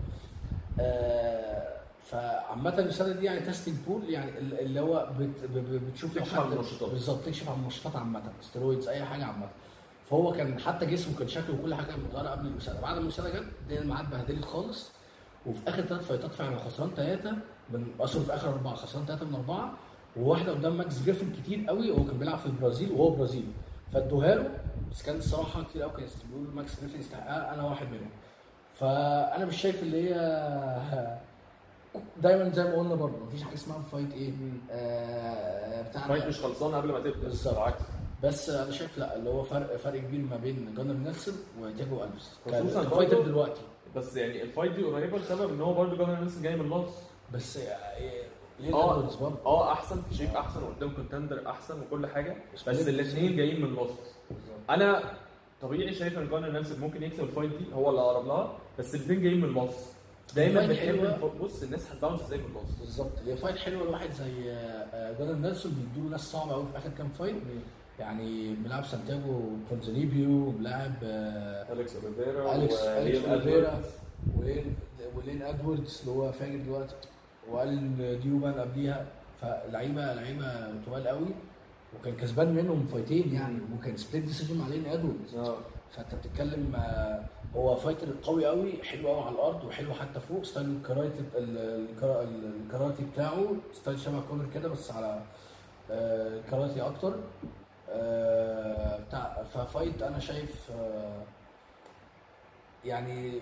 [0.81, 1.75] آه
[2.07, 5.45] فعامة اليوسادا دي يعني testing pool يعني ال- اللي هو بت
[5.91, 6.91] بتشوف تكشف عن المنشطات.
[6.91, 9.49] بالظبط تكشف عن المنشطات عامة steroids أي حاجة عامة.
[10.11, 13.47] فهو كان حتى جسمه كان شكله وكل حاجة متغيرة قبل اليوسادا بعد ما اليوسادا جت
[13.63, 14.91] الدنيا معاه اتبهدلت خالص.
[15.47, 17.37] وفي آخر ثلاث fightات فعلا خسران ثلاثة
[17.71, 19.73] من أصلا في آخر أربعة خسران ثلاثة من أربعة.
[20.17, 23.53] وواحدة قدام ماكس جريفن كتير قوي هو كان بيلعب في البرازيل وهو برازيلي.
[23.93, 24.51] فادوها له
[24.93, 28.11] بس كان الصراحة كتير قوي كان بيقول ماكس جريفن يستحقها أنا واحد منهم.
[28.81, 30.15] فأنا مش شايف اللي هي
[32.23, 34.33] دايما زي ما قلنا برضه مفيش حاجة اسمها fight إيه
[34.71, 37.19] آه بتاع fight مش خلصان قبل ما تبدأ.
[37.21, 37.75] بالظبط.
[38.23, 42.31] بس أنا شايف لا اللي هو فرق فرق كبير ما بين جونار نيلسون وتياجو ألفيس.
[42.47, 43.61] خصوصاً برضه- دلوقتي.
[43.97, 46.91] بس يعني ال fight دي قريبة لسبب إن هو برضه جونر نيلسون جاي من loss
[47.33, 48.23] بس ليه
[48.73, 49.09] آه
[49.47, 52.37] آه أحسن shape أحسن وقدام contender أحسن وكل حاجة
[52.69, 52.89] بس.
[52.89, 53.91] الاثنين جايين من loss
[54.71, 55.03] أنا
[55.63, 58.95] طبيعي شايف إن جونر نيلسون ممكن يكسب ال fight دي هو اللي أقرب لها بس
[58.95, 59.71] الاثنين جايين من loss
[60.37, 60.65] دايما.
[60.65, 63.11] الف- بص الناس هت bounce إزاي من loss بالظبط.
[63.27, 63.85] هي fight حلوة.
[63.87, 67.35] لواحد زي آه، جونر نيلسون بيدوا ناس صعبة قوي في آخر كام fight
[67.99, 69.41] يعني بيلعب سانتياجو
[69.71, 73.81] بونزانيبيو بيلعب آه، أليكس أوليفيرا أليكس أوليفيرا.
[74.39, 74.75] ولين
[75.17, 76.95] ولين إدواردز اللي هو فاجر دلوقتي.
[77.51, 79.07] والين ديوبان قبليها
[79.41, 81.29] فلعيبه لعيبة طوال قوي
[82.01, 85.57] وكان كسبان منهم فايتين يعني وكان سبليت ديسيجن مع لين ادواردز آه.
[85.93, 87.25] فأنت بتتكلم آه،
[87.57, 93.47] هو فايتر قوي قوي حلو قوي على الأرض وحلو حتى فوق ستايل الكاراتي الكاراتي بتاعه
[93.73, 95.23] style شبه كونر كده بس على
[95.91, 97.15] آه، كاراتي أكتر.
[97.91, 100.71] آه، بتاع ف fight أنا شايف
[102.85, 103.41] يعني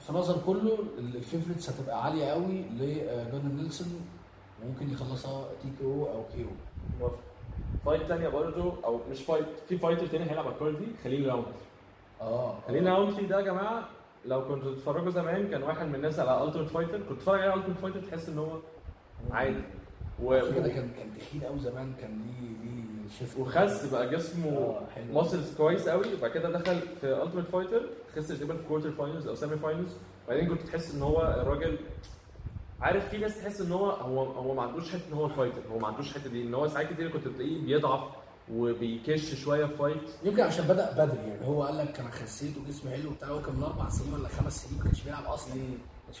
[0.00, 4.06] في نظر كله ال- ال favorites هتبقى عالية قوي لجونر نيلسون
[4.68, 6.46] ممكن يخلصها TKO أو KO.
[7.02, 11.28] Fight تانية برضه أو مش fight في fighter تاني هيلعب على ال card دي خليل
[11.28, 11.44] راونتري.
[12.20, 12.54] آه.
[12.68, 13.88] خليل راونتري ده يا جماعة
[14.26, 17.78] لو كنتوا تتفرجوا زمان كان واحد من الناس على Ultimate Fighter كنت تتفرج على Ultimate
[17.78, 18.48] Fighter تحس إن هو
[19.30, 19.60] عادي.
[20.22, 20.40] و...
[20.40, 22.77] فكرة كان كان تخين قوي زمان كان ليه ليه
[23.18, 24.82] shift وخس بقى جسمه آه،.
[25.12, 27.82] muscles كويس قوي وبعد كده دخل في Ultimate Fighter
[28.16, 29.92] خسر تقريبا في quarter finals أو semi finals
[30.26, 31.78] وبعدين كنت تحس إن هو الراجل
[32.80, 35.62] عارف في ناس تحس إن هو هو هو ما عندوش حتة إن هو ال fighter
[35.72, 38.00] هو ما عندوش الحته دي إن هو ساعات كتير كنت تلاقيه بيضعف
[38.52, 42.90] وبيكش شوية في fight يمكن عشان بدأ بدري يعني هو قال لك أنا خسيت وجسمي
[42.90, 45.54] حلو وبتاع هو كان من أربع سنين ولا خمس سنين ما كانش بيلعب أصلا.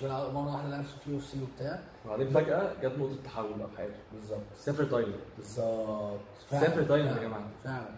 [0.02, 1.78] بيلعب مره واحدة لعب في UFC وبتاع.
[2.06, 3.94] وبعدين فجأة جت نقطة تحول بقى في حياته.
[4.12, 4.40] بالظبط.
[4.56, 6.20] سافر تايلاند بالظبط.
[6.50, 7.22] سافر تايلاند يا.
[7.22, 7.48] جماعة.
[7.64, 7.88] فعلا.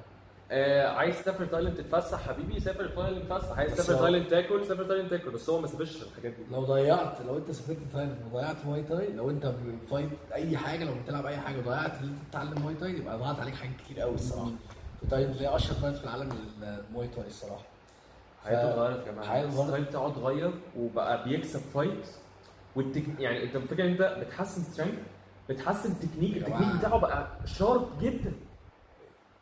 [0.52, 5.10] آه عايز تسافر تايلاند تتفسح حبيبي؟ سافر تايلاند تتفسح عايز تسافر تايلاند تاكل؟ سافر تايلاند
[5.10, 5.30] تاكل.
[5.30, 6.42] بس هو ما سافرش الحاجات دي.
[6.52, 9.52] لو ضيعت لو انت سافرت تايلاند وضيعت مواي تاي لو انت
[9.90, 13.40] fighter أي حاجة لو بتلعب أي حاجة وضيعت ان انت تتعلم مواي تاي يبقى ضاعت
[13.40, 14.50] عليك حاجات كتير قوي الصراحة.
[15.00, 17.64] في تايلاند هي أشهر بلد في العالم للمواي تاي الصراحة.
[18.44, 19.60] حياته اتغيرت كمان حياته اتغيرت.
[19.64, 22.06] ال style بتاعه اتغير وبقى بيكسب fight
[22.76, 23.04] وال tech...
[23.20, 24.98] يعني انت فاكر انت بتحسن strength
[25.48, 26.76] بتحسن تكنيك يا التكنيك.
[26.78, 28.32] بتاعه بقى sharp جدا.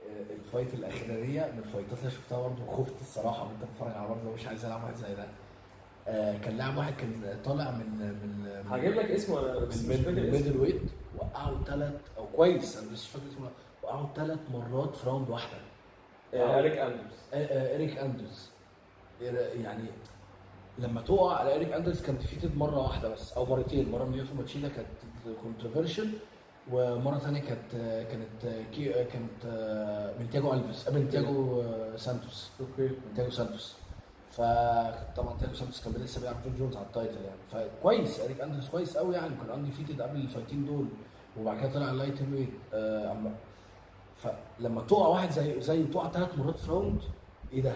[0.02, 4.08] آه، ال fight الاخرانيه من ال fightات اللي شفتها برضه خفت الصراحة وانت بتتفرج على
[4.08, 5.26] برضه مش عايز ألعب واحد زي ده.
[6.08, 9.96] آه، كان لاعب واحد كان طالع من من هجيب لك اسمه أنا بس مش من
[10.04, 10.82] فاكر ال middleweight
[11.18, 13.48] وقعوا ثلاث أو كويس أنا مش فاكر اسمه.
[13.82, 15.58] وقعوا ثلاث مرات في round واحدة.
[16.34, 18.50] اريك اندرز آه، آه، اريك اندرز
[19.20, 19.84] يعني
[20.78, 23.90] لما تقع على اريك اندرز كان defeated مرة واحدة بس أو مرتين.
[23.90, 24.88] مرة من ليوتو ماتشيدا كانت
[25.42, 26.10] controversial
[26.72, 27.72] ومرة ثانية كانت
[28.10, 29.44] كانت K كانت
[30.20, 31.62] من تياجو ألفيس من تياجو
[31.96, 32.50] سانتوس.
[32.60, 32.82] okay.
[32.88, 33.76] من تياجو سانتوس.
[34.30, 37.68] فطبعا تياجو سانتوس كان لسه بيلعب جون جونز على ال title يعني.
[37.68, 39.34] فكويس اريك اندرز كويس قوي يعني.
[39.34, 40.86] كان undefeated قبل ال fightين دول
[41.40, 43.16] وبعد كده طلع ال light weight آه
[44.16, 47.00] فلما تقع واحد زي زي تقع ثلاث مرات في round
[47.52, 47.72] إيه ده؟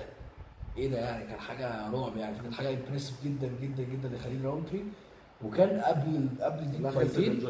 [0.76, 2.36] إيه ده يعني؟ كان حاجة رعب يعني.
[2.42, 4.84] كانت حاجة impressive جدا جدا جدا لخليل راونتري
[5.44, 7.40] وكان قبل قبل دي fightين.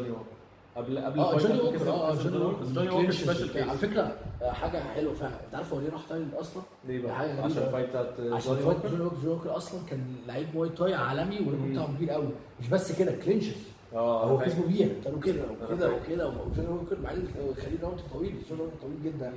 [0.75, 1.89] قبل قبل آه ال fight جوني ووكر.
[1.91, 2.63] آه جوني ووكر.
[2.73, 3.69] جوني special.
[3.69, 5.33] على فكرة آه، حاجة حلوة فعلا.
[5.45, 8.85] أنت عارف هو ليه راح تايلاند أصلا؟ ليه بقى؟ عشان ال fight بتاعت عشان fight
[8.85, 9.17] جوني ووكر.
[9.21, 12.27] جوني ووكر أصلا كان لعيب مواي تاي عالمي وال record بتاعه كبير قوي.
[12.61, 13.55] مش بس كده clinches
[13.93, 14.89] آه هو كسبه بيها.
[15.05, 15.89] قالوا كده وكده.
[15.95, 16.27] وكده.
[16.27, 17.27] وجوني ووكر مع إن
[17.65, 18.35] خليل راونتري طويل.
[18.49, 19.33] جوني ووكر طويل جدا.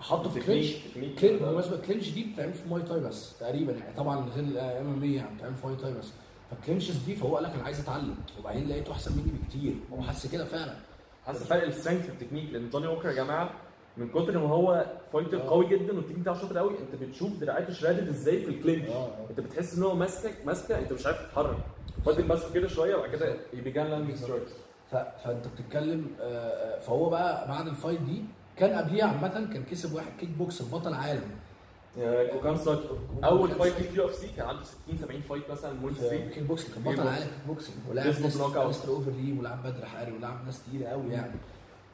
[0.00, 1.18] حطه في clinch technique.
[1.20, 3.94] Clin بالمناسبة ال clinch دي بتتعمل في مواي تاي بس تقريبا يعني.
[3.96, 6.06] طبعا غير ال MMA يعني بتتعمل في مواي تاي بس
[6.50, 9.74] فال clinches دي فهو قال لك أنا عايز أتعلم وبعدين لقيته أحسن مني بكتير.
[9.92, 10.74] هو حس كده فعلا.
[11.26, 13.50] حاسس فرق ال strength في التكنيك لأن جوني ووكر يا جماعة
[13.96, 15.50] من كتر ما هو fighter آه.
[15.50, 18.88] قوي جدا والتكنيك بتاعه شاطر قوي أنت بتشوف دراعاته شرادد إزاي في ال clinch.
[18.88, 19.10] آه.
[19.30, 21.56] أنت بتحس إن هو ماسكك ماسكه أنت مش عارف تتحرك.
[22.06, 24.50] فاضل ماسكه كده شوية وبعد كده يبيجان لاندنج سترايكس.
[24.90, 28.24] فأنت بتتكلم آه، آه، فهو بقى بعد الفايت دي
[28.60, 31.30] كان قبليها عامة كان كسب واحد كيك بوكس بطل عالم
[32.36, 32.88] وكان ساكي
[33.24, 36.42] أول فايت ليه في اف سي كان عنده 60 70 فايت مثلا مول ستريت كيك
[36.42, 38.40] بوكس كان بطل عالم كيك بوكسنج ولعب ناس
[38.86, 41.32] اوفر ليه ولعب بدر حاري ولعب ناس تقيلة قوي يعني.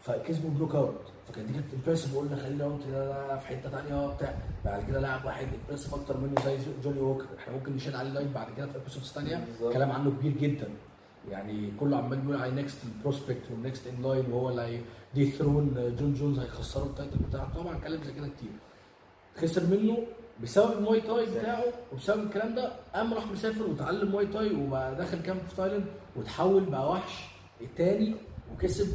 [0.03, 0.95] فكسبوا بلوك اوت
[1.29, 5.47] فكان دي كانت امبرسيف قلنا ده ده في حتة ثانية وبتاع بعد كده لاعب واحد
[5.63, 9.07] امبرسيف أكتر منه زي جوني ووكر إحنا ممكن نشيل عليه light بعد كده في episodes
[9.07, 9.45] ثانية.
[9.73, 10.69] كلام عنه كبير جدا.
[11.31, 14.81] يعني كله عمال بيقول على next ال prospect وال next in line وهو اللي
[15.17, 17.55] dethrone جون جونز هيخسره ال title بتاعه.
[17.55, 18.51] طبعا كلام زي كده كتير.
[19.41, 19.99] خسر منه
[20.43, 25.23] بسبب المواي تاي بتاعه وبسبب الكلام ده قام راح مسافر وتعلم مواي تاي وبقى داخل
[25.23, 25.85] camp في تايلاند
[26.17, 27.25] وتحول بقى وحش
[27.61, 28.15] التاني
[28.53, 28.89] وكسب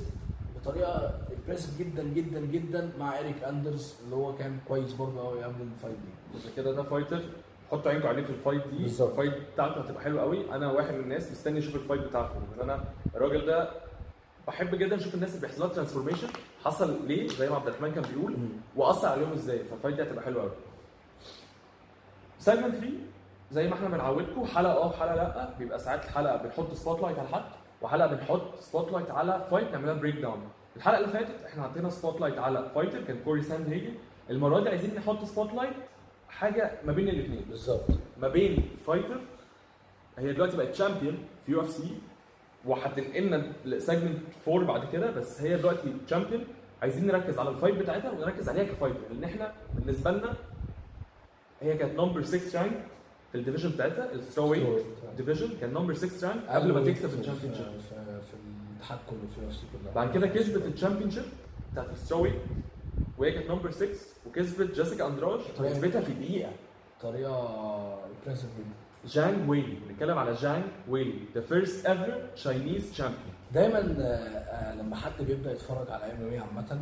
[0.56, 5.56] بطريقة impressive جدا جدا جدا مع اريك أندرز اللي هو كان كويس برضه قوي قبل
[5.62, 6.38] ال fight دي.
[6.40, 7.22] عشان كده ده fighter
[7.72, 8.84] حطوا عينكم عليه في ال fight دي.
[8.84, 9.10] بالظبط.
[9.10, 12.34] ال fight بتاعته هتبقى حلوة قوي أنا واحد من الناس مستني أشوف ال fight بتاعته.
[12.58, 12.84] لأن أنا
[13.16, 13.70] الراجل ده
[14.52, 16.28] بحب جدا أشوف الناس اللي بيحصل لها transformation
[16.66, 18.36] حصل ليه؟ زي ما عبد الرحمن كان بيقول
[18.76, 20.52] وأثر عليهم إزاي؟ فال fight دي هتبقى حلوة قوي
[22.40, 22.88] segment 3
[23.52, 27.44] زي ما إحنا بنعودكم حلقة آه وحلقة لأ بيبقى ساعات الحلقة بنحط spotlight على حد
[27.82, 30.42] وحلقة بنحط spotlight على fight نعملها breakdown
[30.76, 33.94] الحلقة اللي فاتت إحنا حطينا spotlight على fighter كان كوري ساندهيجن
[34.30, 35.74] المرة دي عايزين نحط spotlight
[36.30, 37.86] حاجة ما بين الاثنين بالظبط.
[38.22, 39.22] ما بين fighter
[40.18, 41.98] هي دلوقتي بقت champion في UFC
[42.66, 46.44] وهتنقلنا ل segment 4 بعد كده بس هي دلوقتي champion
[46.82, 50.34] عايزين نركز على ال fight بتاعتها ونركز عليها ك fighter لأن إحنا بالنسبة لنا
[51.62, 52.86] هي كانت number 6 rank
[53.32, 54.86] في ال division بتاعتها ال strawweight
[55.18, 58.34] division كان number 6 rank قبل ما تكسب ال championship في,
[58.74, 61.24] الاتحاد كله في UFC كلها بعد كده كسبت ال championship
[61.72, 62.34] بتاعت ال strawweight
[63.18, 63.88] وهي كانت number 6
[64.28, 66.52] وكسبت جيسيكا أندرادي كسبتها في دقيقة.
[67.02, 68.81] طريقة impressive جدا.
[69.06, 74.96] جانج ويلي بنتكلم على جانج ويلي the first ever Chinese champion دايما آه، آه، لما
[74.96, 76.82] حد بيبدأ يتفرج على MMA عامة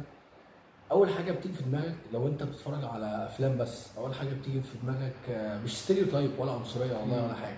[0.91, 4.77] أول حاجة بتيجي في دماغك لو أنت بتتفرج على أفلام بس أول حاجة بتيجي في
[4.83, 7.55] دماغك آه، مش stereotype ولا عنصرية والله ولا حاجة.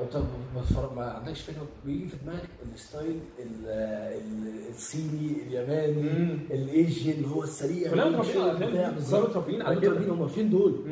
[0.00, 6.38] بتتفرج ما عندكش فكرة بيجي في دماغك ال style ال- ال- الصيني الياباني.
[6.50, 10.82] الايجي اللي هو السريع اللي متربيين على الافلام كده هم فين دول؟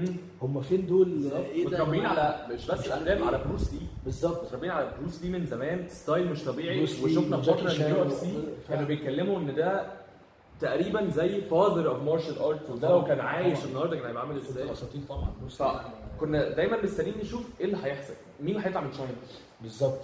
[0.42, 3.24] هم فين دول؟ إيه ده؟ متربيين على مش بس مش عارف افلام إيه.
[3.26, 7.70] على بروس لي بالظبط متربيين على بروس لي من زمان style مش طبيعي وشفنا فتره
[7.70, 8.32] ال UFC.
[8.68, 9.86] كانوا بيتكلموا إن ده
[10.60, 13.64] تقريبا زي father of martial art وده لو كان عايش.
[13.64, 15.30] النهارده كان هيبقى عامل إزاي؟ الأساطير طبعا.
[16.18, 19.12] فكنا دايما مستنيين نشوف إيه اللي هيحصل مين اللي هيطلع من China
[19.62, 19.98] بالظبط.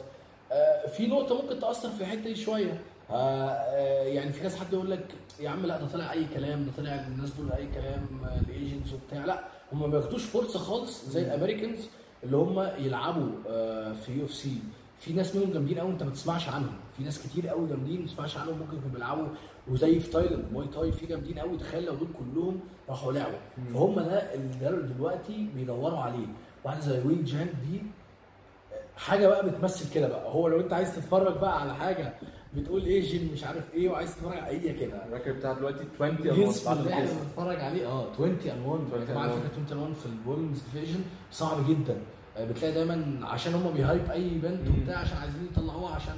[0.52, 2.80] آه، في نقطة ممكن تأثر في الحتة دي شوية.
[3.10, 3.14] آه،
[3.48, 5.06] آه، يعني في كذا حد يقول لك
[5.40, 8.48] يا عم لا ده طلع أي كلام ده طلع الناس دول أي كلام آه، ال
[8.48, 9.24] Asians وبتاع.
[9.24, 11.78] لا هم ما بياخدوش فرصة خالص زي ال Americans
[12.24, 14.58] اللي هم يلعبوا آه، في UFC
[14.98, 16.76] في ناس منهم جامدين قوي انت ما تسمعش عنهم.
[16.96, 19.26] في ناس كتير قوي جامدين ما تسمعش عنهم ممكن يكونوا بيلعبوا
[19.68, 20.44] وزي في تايلاند.
[20.52, 23.38] Muay Thai في جامدين قوي تخيل لو دول كلهم راحوا لعبوا.
[23.74, 26.26] فهم ده اللي دلوقتي بيدوروا عليه.
[26.64, 27.82] واحدة زي وين جان دي
[28.96, 30.32] حاجة بقى بتمثل كده بقى.
[30.32, 32.14] هو لو انت عايز تتفرج بقى على حاجة
[32.56, 35.04] بتقول إيه جين مش عارف إيه وعايز تتفرج على هي كده.
[35.06, 37.16] الراكب بتاع دلوقتي 20 أو الجسم اللي 19 إحنا جسم.
[37.20, 37.86] بنتفرج عليه.
[37.86, 41.00] آه 20 ان 1 يا 20 جماعة على فكرة 20 ان 1 في الومنز ديفيجن
[41.32, 41.96] صعب جدا.
[42.40, 44.68] بتلاقي دايما عشان هم بيهايب أي بنت.
[44.68, 46.14] وبتاع عشان عايزين يطلعوها عشان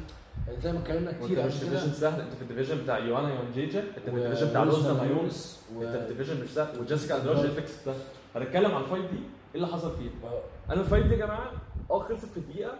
[0.62, 2.20] زي ما اتكلمنا كتير مش قبل ديفيجن سهل.
[2.20, 6.10] انت في الديفيجن بتاع يوانا يونجيجا انت في الديفيجن بتاع روزنا مايون مايونس انت في
[6.10, 6.80] الديفيجن مش سهل.
[6.80, 7.94] وجيسيكا التكس ده.
[8.36, 11.18] هنتكلم عن ال fight دي إيه اللي حصل فيها آه، أنا ال fight دي يا
[11.18, 11.52] جماعة
[11.90, 12.72] آه خلصت في دقيقة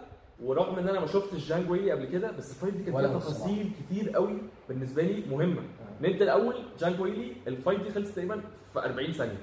[0.43, 3.07] ورغم إن أنا ما شفتش جانج ويلي قبل كده بس ال fight دي كانت فيها
[3.19, 4.37] تفاصيل كتير قوي
[4.69, 5.61] بالنسبة لي مهمة.
[6.01, 6.55] ان انت الأول.
[6.79, 8.41] جانج ويلي ال fight دي خلصت تقريبا
[8.73, 9.37] في 40 ثانية.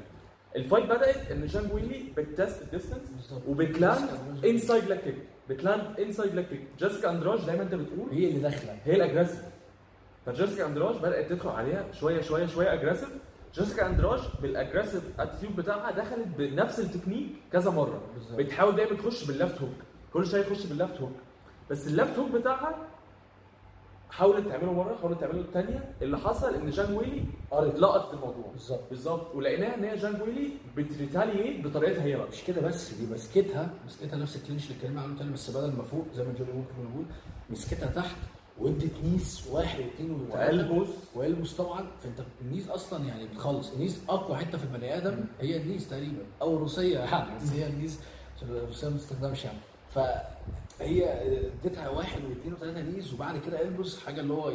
[0.56, 4.08] ال fight بدأت إن جانج ويلي ب test ال distance وبت land
[4.44, 5.14] inside leg kick
[5.48, 8.78] بت land inside leg kick جيسيكا أندرادي زي ما أنت بتقول هي اللي داخلة.
[8.84, 9.42] هي ال aggressive
[10.26, 13.08] فجيسيكا أندرادي بدأت تدخل عليها شوية شوية شوية aggressive
[13.54, 18.00] جيسيكا أندرادي بال aggressive attitude بتاعها دخلت بنفس التكنيك كذا مرة.
[18.38, 19.70] بتحاول دايما تخش بال left hook
[20.12, 21.12] كل شوية تخش بال left hook
[21.70, 22.74] بس ال left hook بتاعها
[24.10, 28.50] حاولت تعمله مرة حاولت تعمله الثانية اللي حصل إن جان ويلي قرت لقطت الموضوع.
[28.52, 28.80] بالظبط.
[28.90, 29.34] بالظبط.
[29.34, 32.28] ولقيناها إن هي جان ويلي بت retaliate بطريقتها هي بقى.
[32.28, 35.72] مش كده بس دي مسكتها مسكتها نفس ال clinch اللي اتكلمنا عنه تاني بس بدل
[35.76, 37.04] ما فوق زي ما جوني ووكر بيقول
[37.50, 38.16] مسكتها تحت
[38.58, 43.26] وادت knees واحد واثنين وثلاثه و elbows و elbows طبعا فأنت ال knees أصلا يعني
[43.26, 46.22] بتخلص ال knees أقوى حتة في البني آدم هي ال knees تقريبا.
[46.42, 47.64] أو الروسية يعني بس هي
[48.36, 49.58] عشان الروسية ما بتستخدمش يعني.
[50.78, 51.04] فهي
[51.62, 54.52] اديتها واحد واثنين وثلاثة نيز وبعد كده elbows حاجة اللي هو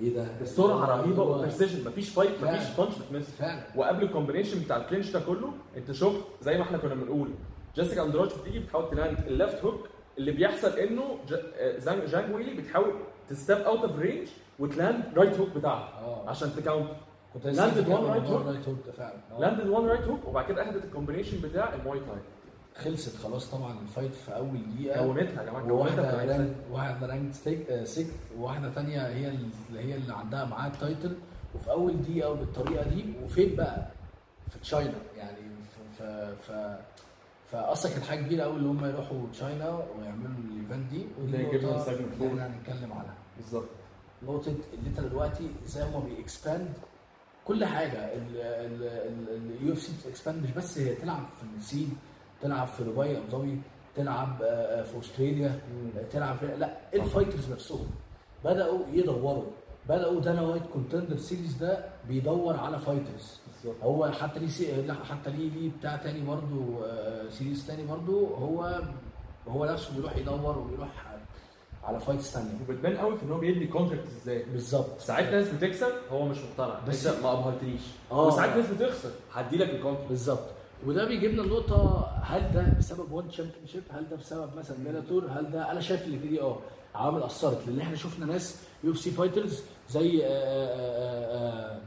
[0.00, 2.70] إيه ده؟ بسرعة رهيبه و precision مفيش fight مفيش.
[2.76, 3.62] punch بت miss فعلا.
[3.76, 7.28] وقبل ال combination بتاع ال clinch ده كله انت شفت زي ما إحنا كنا بنقول
[7.76, 9.88] جيسيكا أندراج بتيجي بتحاول تلاند الليفت هوك
[10.18, 11.02] اللي بيحصل إنه
[11.58, 12.92] آه، جانج ويلي بتحاول
[13.28, 14.28] تستيب اوت اوف رينج
[14.58, 16.28] وتلاند رايت هوك بتاعها آه.
[16.30, 16.88] عشان تكاونت.
[17.34, 17.46] كنت
[17.88, 18.40] موضوع hook.
[18.40, 19.40] الرايت هوك آه.
[19.40, 22.18] لاندد وان رايت هوك وبعد كده أخدت الكومبينيشن بتاع المواي تاي
[22.84, 26.30] خلصت خلاص طبعا الفايت في اول دقيقه كونتها يا جماعة وواحده العين.
[26.40, 27.32] رانك واحدة رانك
[27.84, 28.08] سيك
[28.38, 31.16] وواحده تانية هي اللي هي اللي عندها معاها التايتل
[31.54, 33.86] وفي اول دقيقه وبالطريقه دي وفين بقى؟
[34.50, 35.36] في China يعني
[35.98, 36.02] ف
[36.48, 36.76] ف
[37.52, 39.68] فاصلا كانت حاجة كبيره قوي اللي هم يروحوا China
[39.98, 41.88] ويعملوا ال event دي ودي النقطه segment
[42.22, 42.28] اللي.
[42.28, 43.68] إحنا هنتكلم عنها بالظبط
[44.22, 46.72] نقطه اللي انت دلوقتي إزاي هم بي expand
[47.44, 51.96] كل حاجة ال UFC بت expand مش بس هي تلعب في الصين
[52.42, 53.60] تلعب في دبي ابو ظبي
[53.96, 55.60] تلعب آه، في أستراليا
[56.12, 57.86] تلعب في لا ال fighters نفسهم
[58.44, 59.44] بدأوا يدوروا
[59.88, 63.40] بدأوا دانا وايت Contender Series ده بيدور على fighters.
[63.82, 64.92] هو حتى ليه سي...
[65.10, 68.80] حتى ليه ليه بتاع تاني برضو آه، series تاني برضو هو
[69.48, 70.88] هو نفسه بيروح يدور وبيروح
[71.84, 72.48] على fights تانية.
[72.68, 74.42] وبتبان قوي في إن هو بيدي contract إزاي.
[74.52, 75.00] بالظبط.
[75.00, 76.80] ساعات ناس بتكسب هو مش مقتنع.
[76.88, 77.80] بس- ما ابهرتنيش
[78.12, 78.26] آه.
[78.26, 79.10] وساعات ناس بتخسر.
[79.34, 80.44] هدي لك ال contract بالظبط.
[80.86, 85.70] وده بيجيبنا النقطة هل ده بسبب ONE Championship؟ هل ده بسبب مثلا بيلاتور؟ هل ده
[85.72, 86.58] أنا شايف اللي دي آه
[86.94, 91.80] عوامل أثرت لأن إحنا شفنا ناس UFC fighters زي آه، آه، آه،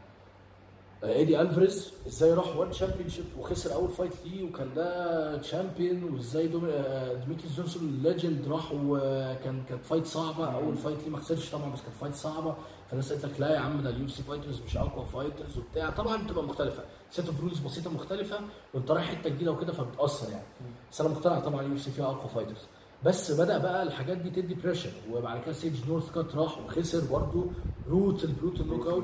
[1.04, 6.46] آه، ايدي الفاريز إزاي راح ONE Championship وخسر أول fight ليه وكان ده champion وإزاي
[6.46, 11.50] آه، ديميتريس جونسون ال legend راح وكان كانت fight صعبة أول fight ليه ما خسرش
[11.52, 12.56] طبعا بس كانت fight صعبة
[12.92, 15.90] فالناس قالت لك لا يا عم ده ال UFC fighters مش أقوى fighters وبتاع.
[15.90, 16.84] طبعا بتبقى مختلفة.
[17.12, 18.40] set of rules بسيطة مختلفة
[18.74, 20.44] وأنت رايح حتة جديدة وكده فبتأثر يعني.
[20.92, 22.62] بس أنا مقتنع طبعا ال UFC فيها أقوى fighters
[23.06, 27.46] بس بدأ بقى الحاجات دي تدي pressure وبعد كده سيج نورث كات راح وخسر برضه.
[27.90, 29.04] brutal brutal knockout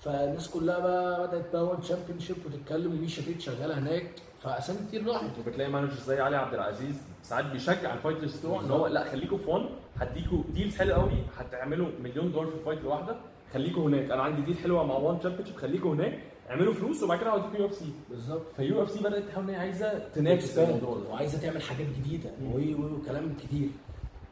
[0.00, 4.10] فالناس كلها بقى بدأت بقى ONE Championship وتتكلم وميشا تيت شغاله هناك.
[4.42, 5.38] فأسامي كتير راحت.
[5.38, 9.38] وبتلاقي manager زي علي عبد العزيز ساعات بيشجع ال fighters بتوعه إن هو لأ خليكوا
[9.38, 9.64] في 1
[9.96, 13.16] هديكوا deals حلوة قوي هتعملوا مليون دولار في ال fight الواحده
[13.54, 14.10] خليكوا هناك.
[14.10, 16.18] أنا عندي deal حلوة مع 1 Championship خليكوا هناك
[16.50, 17.92] اعملوا فلوس وبعد كده هوديكوا UFC.
[18.10, 18.42] بالظبط.
[18.56, 22.30] ف UFC بدأت تحاول إن هي عايزة تنافس الموضوع وعايزة تعمل حاجات جديدة.
[22.44, 23.68] وكلام كتير.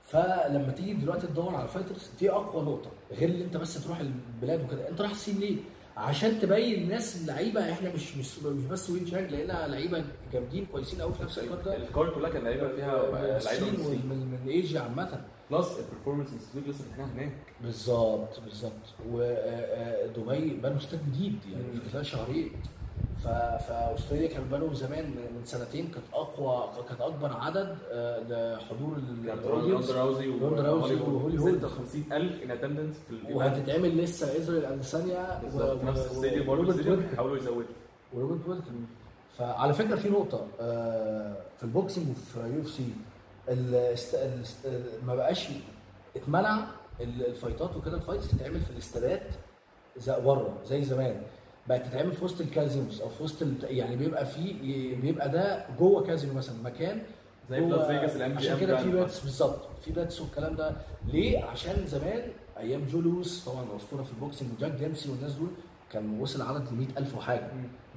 [0.04, 2.90] فلما تيجي دلوقتي تدور على fighters دي أقوى نقطة.
[3.12, 4.88] غير اللي انت بس تروح البلاد وكده.
[4.88, 5.56] انت رايح الصين ليه؟
[5.96, 11.00] عشان تبين الناس اللعيبه إحنا مش مش مش بس وين شانج لقينا لعيبة جامدين كويسين
[11.00, 11.64] قوي في نفس الوقت.
[11.64, 15.24] ده ال card كلها كان لعيبة فيها لعيبة من من آسيا عامة.
[15.50, 17.32] plus ال Performance Institute لسه إحنا هناك.
[17.62, 18.72] بالظبط بالظبط.
[19.08, 21.80] ودبي بنوا استاد جديد يعني.
[21.84, 22.50] في خلال شهرين.
[23.24, 29.40] فاستراليا كان بنوا زمان من سنتين كانت اقوى كانت اكبر عدد آه، لحضور ال- يعني
[29.40, 30.28] ال audience راوزي
[30.94, 31.66] وهولي هولم.
[31.66, 36.72] 56000 in attendance في وهتتعمل لسه اسرائيل اديسانيا بالظبط في نفس ال stadium برضه
[37.10, 37.62] بيحاولوا يزودوا
[38.12, 38.70] وروبرت ويتيكر
[39.38, 42.88] فعلى فكره في نقطه آه، في ال boxing وفي UFC.
[45.06, 45.48] ما بقاش
[46.16, 46.64] اتمنع
[47.00, 49.22] ال- الفايتات وكده ال fights تتعمل في الاستادات
[50.08, 51.22] بره زي زمان
[51.68, 53.46] بقت تتعمل في وسط ال casinos أو في وسط.
[53.62, 54.52] يعني بيبقى في
[55.02, 57.02] بيبقى ده جوه كازينو مثلا مكان
[57.50, 60.72] زي في لاس فيجاس ال MGM عشان كده في bets بالظبط في bets والكلام ده
[61.12, 62.22] ليه؟ عشان زمان
[62.58, 65.48] أيام جو لويس طبعا أسطورة في ال boxing وجاك ديمسي والناس دول
[65.96, 67.48] كان وصل عدد ل 100000 وحاجة.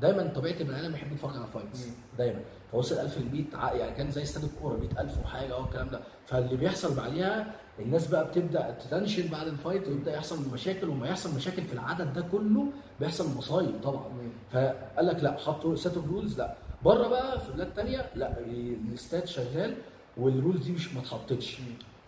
[0.01, 1.87] دايما طبيعة البني آدم يحب يتفرج على fights.
[2.17, 2.39] دايما.
[2.71, 5.99] فوصل 1000 ل 100 ع- يعني كان زي استاد الكورة 100000 وحاجة آه الكلام ده.
[6.25, 11.35] فاللي بيحصل بعديها الناس بقى بتبدأ تتنشن بعد ال fight ويبدأ يحصل مشاكل وما يحصل
[11.35, 12.65] مشاكل في العدد ده كله
[12.99, 14.05] بيحصل مصايب طبعا.
[14.51, 16.55] فقال لك لا حطوا set of rules لا.
[16.85, 19.75] بره بقى في بلاد تانية لا الاستاد شغال
[20.17, 21.57] وال rules دي مش ما اتحطتش.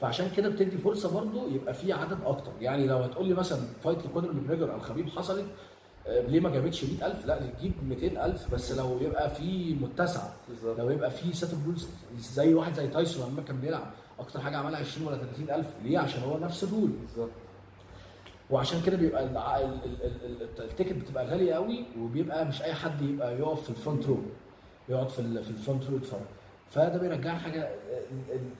[0.01, 2.51] فعشان كده بتدي فرصة برضو يبقى في عدد أكتر.
[2.61, 5.45] يعني لو هتقول لي مثلا fight لكونر ماجريجر أو خبيب حصلت
[6.07, 10.23] ليه ما جابتش 100000 لا تجيب 200000 بس لو يبقى في متسع
[10.77, 11.87] لو يبقى في set of rules
[12.19, 16.23] زي واحد زي تايسون لما كان بيلعب أكتر حاجة عملها 20 ولا 30000 ليه؟ عشان
[16.23, 17.29] هو نفس ال rule بالظبط.
[18.49, 19.25] وعشان كده بيبقى
[20.59, 24.17] ال ticket بتبقى غالية قوي وبيبقى مش أي حد يبقى يقف في ال front row
[24.89, 26.19] يقعد في في ال front row يتفرج.
[26.69, 27.69] فده بيرجع حاجة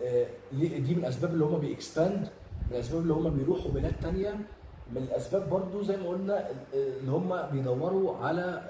[0.04, 2.20] آه، ليه- دي من الأسباب اللي هم بي expand
[2.68, 4.36] من الأسباب اللي هم بيروحوا بلاد تانية
[4.96, 8.62] من الأسباب برضو زي ما قلنا اللي هم بيدوروا على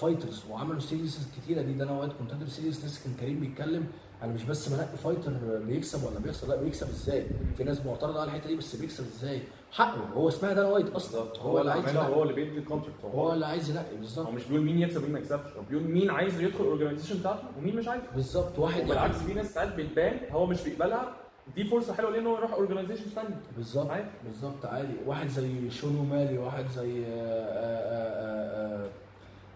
[0.00, 1.72] fighters وعملوا series كتيرة دي.
[1.72, 3.86] دانا وايت Contender Series لسه كان كريم بيتكلم
[4.22, 5.32] أنا مش بس بنقي fighter
[5.66, 9.42] بيكسب ولا بيخسر لا بيكسب إزاي؟ في ناس معترضة على الحتة دي بس بيكسب إزاي؟
[9.72, 10.00] حقه.
[10.14, 11.20] هو اسمها دانا وايت أصلا.
[11.20, 11.38] بالظبط.
[11.38, 12.14] هو اللي عايز ينقي.
[12.14, 14.26] هو اللي بيدي ال contract هو اللي عايز ينقي بالظبط.
[14.26, 15.52] هو مش بيقول مين يكسب ومين ما يكسبش.
[15.56, 18.58] هو بيقول مين عايز يدخل ال organization بتاعته ومين مش عايز بالظبط.
[18.58, 21.16] واحد بالعكس في ناس ساعات بتبان هو مش بيقبلها
[21.54, 23.90] دي فرصة حلوة ليه إن هو يروح organization ثانية بالظبط.
[24.24, 24.92] بالظبط عادي.
[25.06, 28.88] واحد زي شون أومالي واحد زي آه، آه،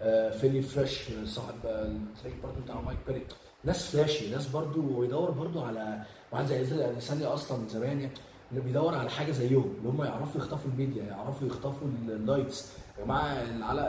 [0.02, 3.26] آه، فيلي فريش صاحب ال trick برضه بتاع مايك بيري
[3.64, 6.64] ناس flashy ناس برضه ويدور برضه على واحد زي
[7.00, 8.12] أديسانيا أصلا من زمان يعني
[8.50, 13.04] اللي بيدور على حاجة زيهم اللي هم يعرفوا يخطفوا الميديا يعرفوا يخطفوا ال lights يا
[13.04, 13.34] جماعة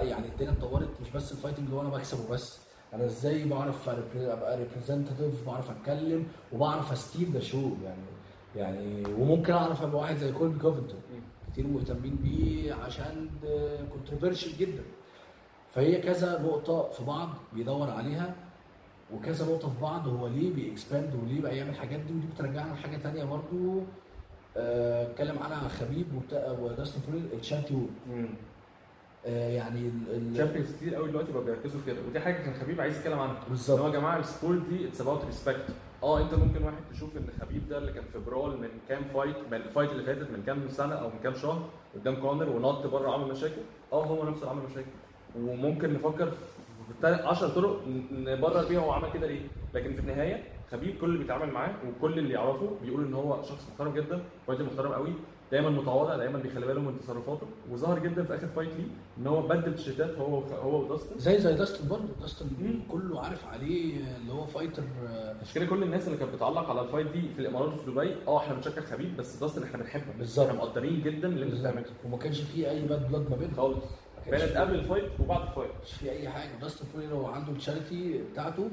[0.02, 2.60] يعني الدنيا اتطورت مش بس ال fighting اللي هو أنا بكسبه بس.
[2.94, 8.02] أنا إزاي بعرف أبقى representative بعرف أتكلم وبعرف steal the show يعني.
[8.56, 11.00] يعني وممكن أعرف أبقى واحد زي كولبي كوفينجتون.
[11.52, 13.30] كتير مهتمين بيه عشان
[13.92, 14.84] controversial جدا.
[15.74, 18.36] فهي كذا نقطة في بعض بيدور عليها
[19.14, 22.74] وكذا نقطة في بعض هو ليه بي expand وليه بقى يعمل الحاجات دي ودي بترجعنا
[22.74, 23.82] لحاجة تانية برضو.
[24.58, 26.06] آه، اتكلم عنها خبيب
[26.62, 27.90] وداستن بوارييه ال champion.
[28.14, 28.26] آه،
[29.26, 31.98] يعني ال- ال- champions كتير قوي دلوقتي بقوا بيركزوا كده.
[32.10, 33.38] ودي حاجة كان خبيب عايز يتكلم عنها.
[33.50, 33.80] بالظبط.
[33.80, 35.66] هو يا جماعة ال sport دي it's about respect
[36.04, 39.36] آه أنت ممكن واحد تشوف إن خبيب ده اللي كان في brawl من كام fight
[39.52, 42.88] من ال fight اللي فاتت من كام سنة أو من كام شهر قدام كونر ونط
[42.88, 43.62] بره عمل مشاكل.
[43.94, 44.88] آه هو نفسه عمل مشاكل.
[45.40, 46.32] وممكن نفكر
[47.02, 49.42] في 10 طرق نبرر بيها هو عمل كده ليه.
[49.74, 53.68] لكن في النهاية خبيب كل اللي بيتعامل معاه وكل اللي يعرفه بيقول إن هو شخص
[53.72, 55.14] محترم جدا fighter محترم قوي.
[55.56, 57.48] دايما متواضع دايما بيخلي باله من تصرفاته.
[57.72, 58.88] وظهر جدا في آخر fight ليه
[59.18, 61.20] إن هو بدل تيشيرتات هو هو وداستن.
[61.20, 62.08] زي زي داستن برضه.
[62.22, 62.46] داستن.
[62.92, 66.82] كله عارف عليه اللي هو fighter آه، عشان كده كل الناس اللي كانت بتعلق على
[66.82, 70.16] ال fight دي في الإمارات وفي دبي آه إحنا بنشجع خبيب بس داستن إحنا بنحبك
[70.18, 70.48] بالظبط.
[70.48, 71.54] إحنا مقدرين جدا اللي أنت.
[71.56, 71.86] بتعمله.
[72.06, 73.56] وما كانش فيه أي bad blood ما بينهم.
[73.56, 73.86] خالص.
[74.26, 76.50] كانت قبل ال fight وبعد ال fight مش في أي حاجة.
[76.62, 78.70] داستن بوارييه هو عنده ال charity بتاعته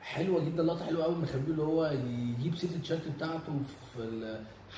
[0.00, 1.86] حلوة جدا لقطة حلوة قوي من خبيب اللي هو
[2.38, 3.52] يجيب سيره ال charity بتاعته
[3.96, 4.02] في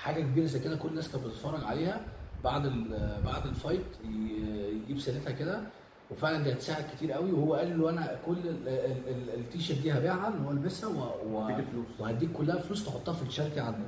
[0.03, 2.01] حاجة كبيرة زي كده كل الناس كانت بتتفرج عليها
[2.45, 2.63] بعد
[3.25, 3.85] بعد ال fight
[4.85, 5.61] يجيب سيرتها كده.
[6.11, 7.33] وفعلا دي هتساعد كتير قوي.
[7.33, 10.91] وهو قال له أنا كل ال- ال- ال- التيشيرت دي هبيعها اللي هو ألبسها
[12.01, 13.79] وهديك كلها فلوس تحطها في الشركة عندك.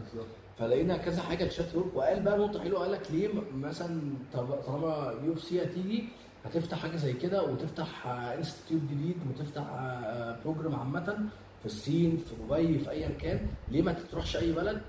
[0.59, 4.01] فلقينا كذا حاجة ورك وقال بقى نقطة حلوة قال لك ليه مثلا
[4.33, 6.05] طالما UFC هتيجي
[6.45, 9.63] هتفتح حاجة زي كده وتفتح institute جديد وتفتح
[10.45, 11.19] program عامة
[11.61, 14.81] في الصين في دبي في ايا كان ليه ما تروحش أي بلد؟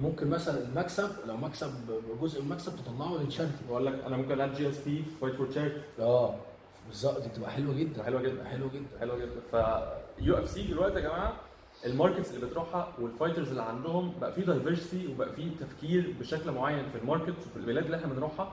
[0.00, 1.70] ممكن مثلا المكسب لو مكسب
[2.22, 6.34] جزء من المكسب تطلعه للشركه بقول لك أنا ممكن العب GSP fight for charity آه
[6.88, 8.44] بالظبط دي بتبقى حلوة جدا حلوة جدا.
[8.44, 8.98] حلوة جدا.
[9.00, 9.40] حلوة جدا.
[9.52, 9.54] ف
[10.20, 11.32] UFC دلوقتي يا جماعة
[11.86, 16.50] ال markets اللي بتروحها وال fighters اللي عندهم بقى في diversity وبقى في تفكير بشكل
[16.50, 18.52] معين في ال market وفي البلاد اللي إحنا بنروحها.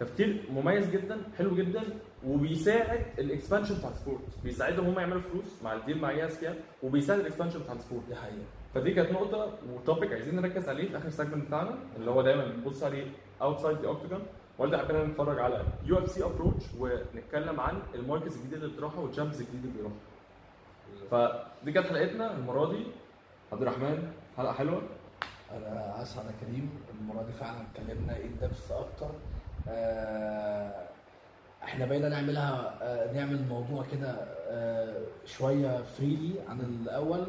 [0.00, 1.82] تفكير مميز جدا حلو جدا
[2.26, 4.20] وبيساعد ال expansion بتاع ال sport.
[4.44, 6.48] بيساعدهم هم يعملوا فلوس مع ال deal مع ESP
[6.82, 8.04] وبيساعد ال expansion بتاع ال sport.
[8.08, 8.44] دي حقيقة.
[8.74, 12.44] فدي كانت نقطة و topic عايزين نركز عليه في آخر segment بتاعنا اللي هو دايما
[12.44, 13.06] بنبص عليه
[13.42, 14.22] outside the octagon
[14.58, 19.40] وقلت حبينا نتفرج على UFC approach ونتكلم عن ال markets الجديدة اللي بتروحها وال champions
[19.40, 19.98] الجديد اللي بيروحها.
[21.60, 22.86] فدي كانت حلقتنا المرة دي.
[23.52, 24.82] عبد الرحمن حلقة حلوة؟
[25.52, 29.10] أنا اسعد يا كريم المرة دي فعلا اتكلمنا in depth أكتر.
[29.68, 30.86] آه،
[31.64, 34.08] إحنا بقينا نعملها آه، نعمل موضوع كده
[34.48, 37.26] آه، شوية freely عن الأول.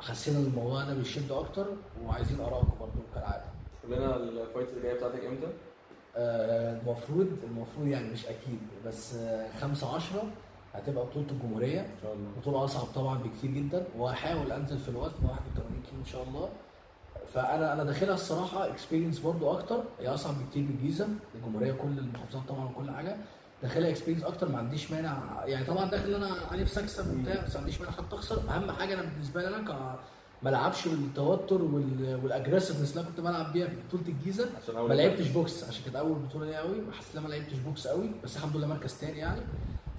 [0.00, 1.66] حسينا ان الموضوع ده بيشد أكتر
[2.04, 3.44] وعايزين آرائكم برضه كالعادة.
[3.82, 5.46] قول لنا ال fights اللي جاية بتاعتك إمتى؟
[6.16, 10.22] آه، المفروض المفروض يعني مش أكيد بس آه، 5 10
[10.74, 11.80] هتبقى بطولة الجمهورية.
[11.80, 12.28] إن شاء الله.
[12.40, 16.48] بطولة أصعب طبعا بكتير جدا وهحاول أنزل في الوزن 81 كيلو إن شاء الله.
[17.34, 22.42] فانا أنا داخلها الصراحة experience برضو أكتر هي أصعب بكتير من الجيزة الجمهورية كل المحافظات
[22.48, 23.16] طبعا وكل حاجة.
[23.62, 25.18] داخلها experience أكتر ما عنديش مانع.
[25.44, 28.94] يعني طبعا داخل أنا في اكسب وبتاع بس ما عنديش مانع حتى اخسر أهم حاجة
[28.94, 29.96] أنا بالنسبة لي أنا ك
[30.42, 34.48] ما العبش بالتوتر وال- وال aggressiveness اللي أنا كنت بلعب بيها في بطولة الجيزة.
[34.88, 37.86] ما لعبتش box عشان كانت أول بطولة ليا قوي حسيت إن أنا ما لعبتش box
[37.86, 39.40] قوي بس الحمد لله مركز تاني يعني.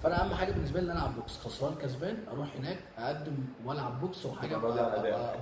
[0.02, 4.00] فأنا أهم حاجة بالنسبة لي إن أنا ألعب box خسران كسبان أروح هناك أقدم وألعب
[4.00, 4.56] بوكس وحاجة.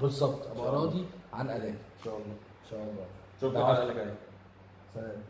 [0.00, 0.72] بالظبط أبقى.
[0.72, 1.70] راضي عن أدائي.
[1.70, 2.26] إن شاء الله.
[2.26, 3.72] إن شاء الله.
[3.72, 4.14] الحلقة الجايه
[4.94, 5.22] سلام.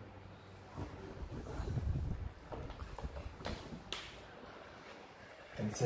[5.58, 5.84] and said,